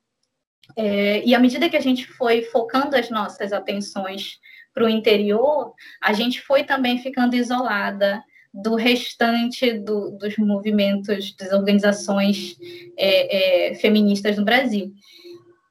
[0.76, 4.38] É, e à medida que a gente foi focando as nossas atenções
[4.72, 11.52] para o interior, a gente foi também ficando isolada do restante do, dos movimentos, das
[11.52, 12.56] organizações
[12.96, 14.92] é, é, feministas no Brasil.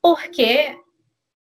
[0.02, 0.78] Porque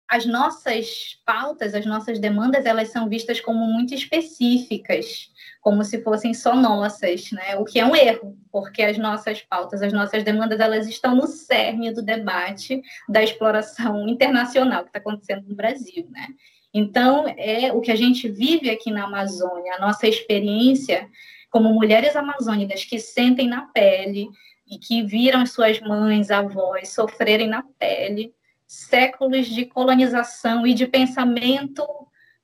[0.07, 5.31] as nossas pautas, as nossas demandas, elas são vistas como muito específicas,
[5.63, 7.55] como se fossem só nossas, né?
[7.55, 11.25] O que é um erro, porque as nossas pautas, as nossas demandas, elas estão no
[11.25, 16.27] cerne do debate da exploração internacional que está acontecendo no Brasil, né?
[16.73, 21.09] Então, é o que a gente vive aqui na Amazônia, a nossa experiência
[21.49, 24.27] como mulheres amazônicas que sentem na pele
[24.67, 28.33] e que viram suas mães, avós sofrerem na pele
[28.67, 31.87] séculos de colonização e de pensamento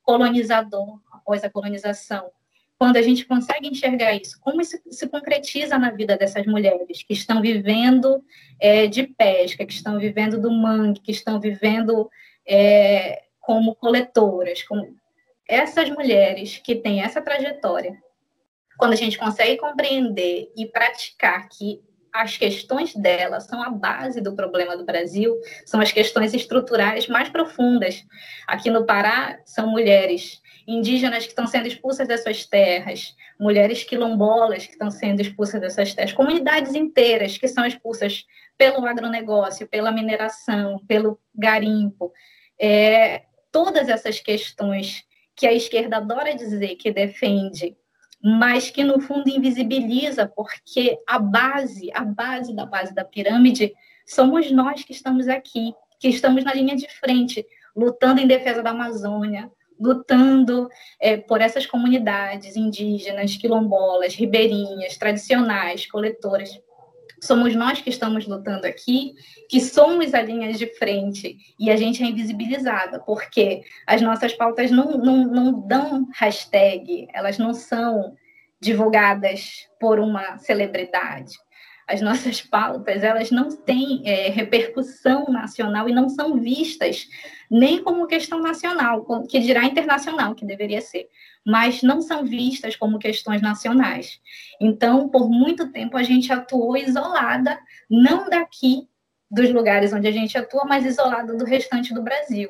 [0.03, 2.31] colonizador após a colonização.
[2.79, 7.13] Quando a gente consegue enxergar isso, como isso se concretiza na vida dessas mulheres que
[7.13, 8.23] estão vivendo
[8.57, 12.09] é, de pesca, que estão vivendo do mangue, que estão vivendo
[12.47, 14.95] é, como coletoras, como
[15.45, 18.01] essas mulheres que têm essa trajetória,
[18.77, 21.81] quando a gente consegue compreender e praticar que
[22.13, 27.29] as questões dela são a base do problema do Brasil, são as questões estruturais mais
[27.29, 28.03] profundas.
[28.47, 34.65] Aqui no Pará, são mulheres indígenas que estão sendo expulsas das suas terras, mulheres quilombolas
[34.65, 38.25] que estão sendo expulsas dessas terras, comunidades inteiras que são expulsas
[38.57, 42.11] pelo agronegócio, pela mineração, pelo garimpo.
[42.59, 45.03] É, todas essas questões
[45.35, 47.77] que a esquerda adora dizer que defende,
[48.21, 53.73] mas que no fundo invisibiliza, porque a base, a base da base da pirâmide,
[54.05, 57.45] somos nós que estamos aqui, que estamos na linha de frente,
[57.75, 59.49] lutando em defesa da Amazônia,
[59.79, 66.49] lutando é, por essas comunidades indígenas, quilombolas, ribeirinhas, tradicionais, coletoras
[67.21, 69.13] somos nós que estamos lutando aqui,
[69.49, 71.37] que somos a linha de frente.
[71.59, 77.37] E a gente é invisibilizada, porque as nossas pautas não, não, não dão hashtag, elas
[77.37, 78.15] não são
[78.59, 81.33] divulgadas por uma celebridade.
[81.87, 87.07] As nossas pautas, elas não têm é, repercussão nacional e não são vistas
[87.49, 91.07] nem como questão nacional, que dirá internacional, que deveria ser
[91.45, 94.19] mas não são vistas como questões nacionais.
[94.59, 97.59] Então, por muito tempo, a gente atuou isolada,
[97.89, 98.87] não daqui
[99.29, 102.49] dos lugares onde a gente atua, mas isolada do restante do Brasil.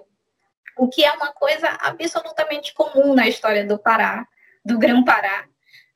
[0.78, 4.26] O que é uma coisa absolutamente comum na história do Pará,
[4.66, 5.46] do Grão-Pará.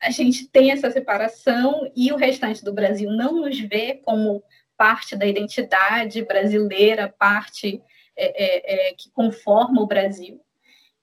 [0.02, 4.44] A gente tem essa separação e o restante do Brasil não nos vê como
[4.76, 7.82] parte da identidade brasileira, parte
[8.16, 10.42] é, é, é, que conforma o Brasil.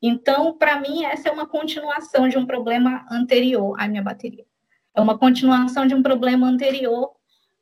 [0.03, 4.46] Então, para mim, essa é uma continuação de um problema anterior à minha bateria.
[4.94, 7.12] É uma continuação de um problema anterior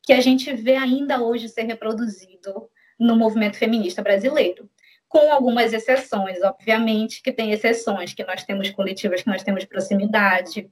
[0.03, 2.69] que a gente vê ainda hoje ser reproduzido
[2.99, 4.71] no movimento feminista brasileiro.
[5.09, 10.71] Com algumas exceções, obviamente, que tem exceções, que nós temos coletivas que nós temos proximidade.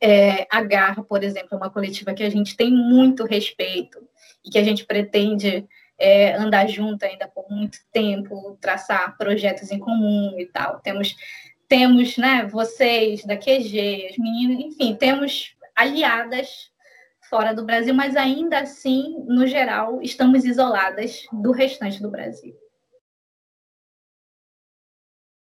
[0.00, 3.98] É, a Garra, por exemplo, é uma coletiva que a gente tem muito respeito
[4.44, 5.66] e que a gente pretende
[5.98, 10.80] é, andar junto ainda por muito tempo, traçar projetos em comum e tal.
[10.80, 11.16] Temos,
[11.66, 16.70] temos né, vocês da QG, as meninas, enfim, temos aliadas
[17.28, 22.54] fora do Brasil, mas ainda assim, no geral, estamos isoladas do restante do Brasil.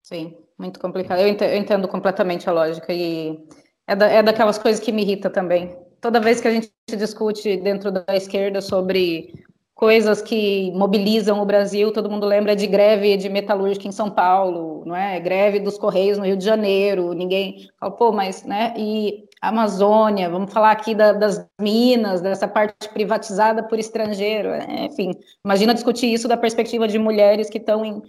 [0.01, 1.19] Sim, muito complicado.
[1.19, 3.45] Eu entendo, completamente a lógica e
[3.85, 7.57] é, da, é daquelas coisas que me irrita também toda vez que a gente discute
[7.57, 9.33] dentro da esquerda sobre
[9.77, 14.83] coisas que mobilizam o Brasil, todo mundo lembra de greve de metalúrgica em São Paulo,
[14.83, 15.19] não é?
[15.19, 18.73] Greve dos Correios no Rio de Janeiro, ninguém fala, pô, mas, né?
[18.75, 25.11] E Amazônia, vamos falar aqui da, das minas, dessa parte privatizada por estrangeiro, é, enfim,
[25.45, 28.01] imagina discutir isso da perspectiva de mulheres que estão em,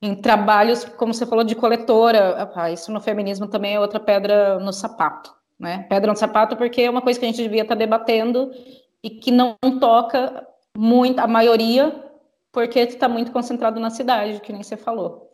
[0.00, 4.72] em trabalhos, como você falou, de coletora, isso no feminismo também é outra pedra no
[4.72, 5.84] sapato, né?
[5.88, 8.52] Pedra no sapato porque é uma coisa que a gente devia estar debatendo
[9.02, 10.46] e que não toca
[10.78, 11.92] muito, a maioria,
[12.52, 15.28] porque está muito concentrado na cidade, que nem você falou.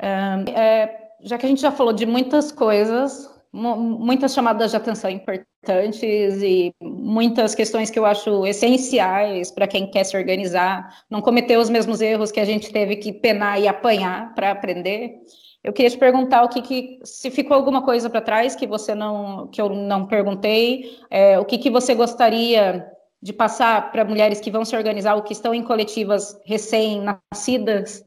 [0.00, 0.08] É,
[0.54, 6.42] é, já que a gente já falou de muitas coisas, muitas chamadas de atenção importantes
[6.42, 11.68] e muitas questões que eu acho essenciais para quem quer se organizar, não cometer os
[11.68, 15.16] mesmos erros que a gente teve que penar e apanhar para aprender.
[15.62, 18.94] Eu queria te perguntar o que, que se ficou alguma coisa para trás que você
[18.94, 22.90] não que eu não perguntei, é, o que, que você gostaria
[23.20, 28.04] de passar para mulheres que vão se organizar ou que estão em coletivas recém-nascidas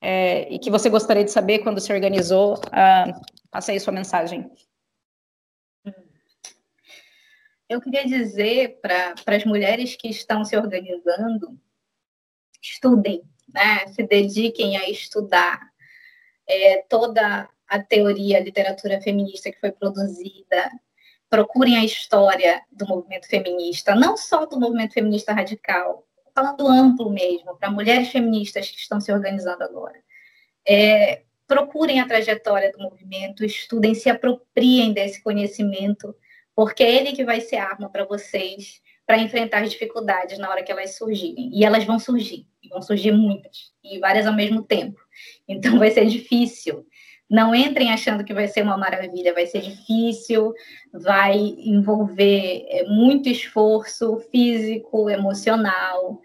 [0.00, 4.50] é, e que você gostaria de saber quando se organizou, uh, passe aí sua mensagem.
[7.68, 11.58] Eu queria dizer para as mulheres que estão se organizando,
[12.60, 13.86] estudem, né?
[13.88, 15.60] se dediquem a estudar
[16.46, 20.70] é, toda a teoria, a literatura feminista que foi produzida,
[21.28, 27.56] procurem a história do movimento feminista, não só do movimento feminista radical, falando amplo mesmo,
[27.56, 29.98] para mulheres feministas que estão se organizando agora.
[30.66, 36.14] É, procurem a trajetória do movimento, estudem, se apropriem desse conhecimento,
[36.54, 40.62] porque é ele que vai ser arma para vocês para enfrentar as dificuldades na hora
[40.62, 41.50] que elas surgirem.
[41.52, 44.98] E elas vão surgir, vão surgir muitas, e várias ao mesmo tempo.
[45.46, 46.86] Então vai ser difícil.
[47.30, 50.52] Não entrem achando que vai ser uma maravilha, vai ser difícil,
[50.92, 56.20] vai envolver é, muito esforço físico, emocional.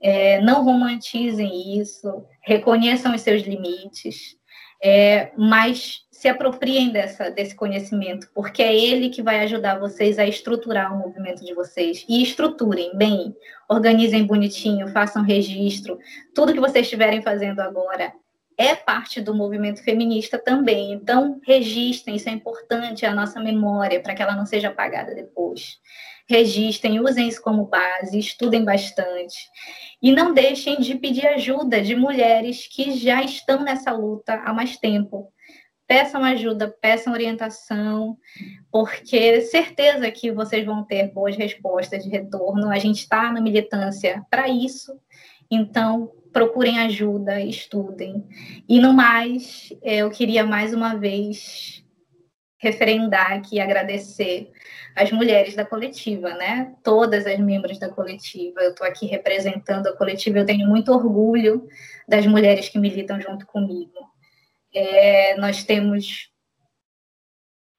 [0.00, 4.36] É, não romantizem isso, reconheçam os seus limites,
[4.82, 10.26] é, mas se apropriem dessa, desse conhecimento, porque é ele que vai ajudar vocês a
[10.26, 12.04] estruturar o movimento de vocês.
[12.08, 13.34] E estruturem bem,
[13.68, 15.98] organizem bonitinho, façam registro.
[16.32, 18.12] Tudo que vocês estiverem fazendo agora
[18.62, 20.92] é parte do movimento feminista também.
[20.92, 25.78] Então, registrem, isso é importante, a nossa memória, para que ela não seja apagada depois.
[26.28, 29.50] Registrem, usem isso como base, estudem bastante.
[30.00, 34.76] E não deixem de pedir ajuda de mulheres que já estão nessa luta há mais
[34.76, 35.32] tempo.
[35.84, 38.16] Peçam ajuda, peçam orientação,
[38.70, 42.70] porque certeza que vocês vão ter boas respostas de retorno.
[42.70, 44.96] A gente está na militância para isso.
[45.50, 48.26] Então, procurem ajuda, estudem.
[48.68, 51.84] E no mais, eu queria mais uma vez
[52.58, 54.52] referendar aqui e agradecer
[54.94, 56.74] as mulheres da coletiva, né?
[56.82, 58.60] Todas as membros da coletiva.
[58.60, 61.66] Eu estou aqui representando a coletiva, eu tenho muito orgulho
[62.08, 63.92] das mulheres que militam junto comigo.
[64.72, 66.30] É, nós temos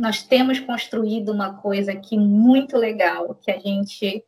[0.01, 4.21] nós temos construído uma coisa aqui muito legal que a gente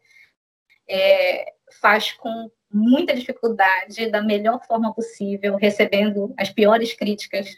[0.88, 7.50] é, faz com muita dificuldade, da melhor forma possível, recebendo as piores críticas,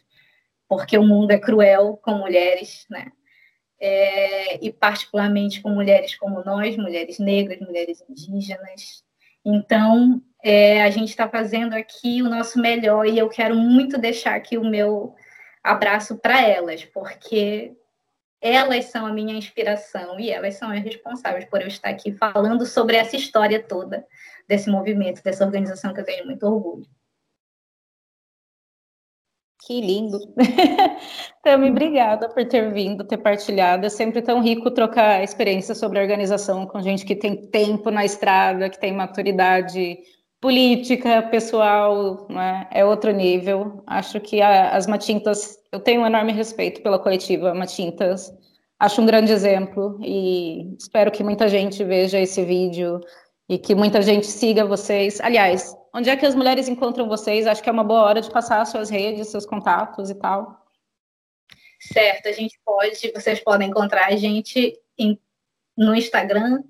[0.68, 3.11] porque o mundo é cruel com mulheres, né?
[3.80, 9.03] É, e particularmente com mulheres como nós, mulheres negras, mulheres indígenas.
[9.45, 14.36] Então, é, a gente está fazendo aqui o nosso melhor e eu quero muito deixar
[14.36, 15.15] aqui o meu
[15.63, 17.74] abraço para elas, porque
[18.41, 22.65] elas são a minha inspiração e elas são as responsáveis por eu estar aqui falando
[22.65, 24.05] sobre essa história toda
[24.48, 26.88] desse movimento, dessa organização que eu tenho muito orgulho.
[29.66, 30.18] Que lindo!
[31.43, 33.86] Tami, obrigada por ter vindo, ter partilhado.
[33.86, 38.70] É sempre tão rico trocar experiências sobre organização com gente que tem tempo na estrada,
[38.70, 39.98] que tem maturidade
[40.39, 42.68] política, pessoal, né?
[42.72, 43.84] é outro nível.
[43.86, 48.32] Acho que a, as Matintas, eu tenho um enorme respeito pela coletiva Matintas,
[48.80, 53.02] acho um grande exemplo e espero que muita gente veja esse vídeo
[53.50, 55.22] e que muita gente siga vocês.
[55.22, 57.48] Aliás, onde é que as mulheres encontram vocês?
[57.48, 60.66] Acho que é uma boa hora de passar as suas redes, seus contatos e tal.
[61.80, 65.20] Certo, a gente pode, vocês podem encontrar a gente em,
[65.78, 66.64] no Instagram,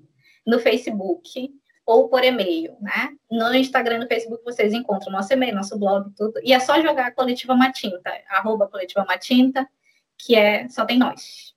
[0.46, 1.50] no Facebook,
[1.86, 3.16] ou por e-mail, né?
[3.30, 6.38] No Instagram e no Facebook vocês encontram nosso e-mail, nosso blog, tudo.
[6.44, 9.66] E é só jogar Coletiva Matinta, arroba Coletiva Matinta,
[10.18, 11.54] que é só tem nós.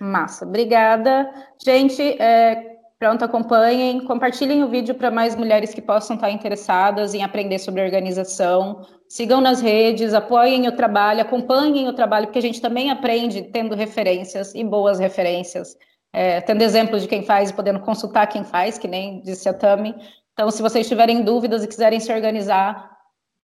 [0.00, 1.28] Massa, obrigada.
[1.64, 7.24] Gente, é, pronto, acompanhem, compartilhem o vídeo para mais mulheres que possam estar interessadas em
[7.24, 8.86] aprender sobre organização.
[9.08, 13.74] Sigam nas redes, apoiem o trabalho, acompanhem o trabalho, porque a gente também aprende tendo
[13.74, 15.76] referências e boas referências
[16.12, 19.54] é, tendo exemplos de quem faz e podendo consultar quem faz, que nem disse a
[19.54, 19.94] Tami.
[20.32, 22.90] Então, se vocês tiverem dúvidas e quiserem se organizar,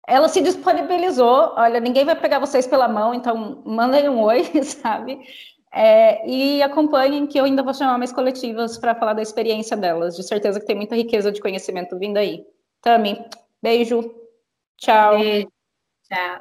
[0.06, 1.54] ela se disponibilizou.
[1.56, 5.18] Olha, ninguém vai pegar vocês pela mão, então mandem um oi, sabe?
[5.76, 10.14] É, e acompanhem, que eu ainda vou chamar mais coletivas para falar da experiência delas.
[10.14, 12.46] De certeza que tem muita riqueza de conhecimento vindo aí.
[12.80, 13.18] Tami,
[13.60, 14.14] beijo.
[14.76, 15.18] Tchau.
[15.18, 15.48] Beijo.
[16.08, 16.40] Tchau.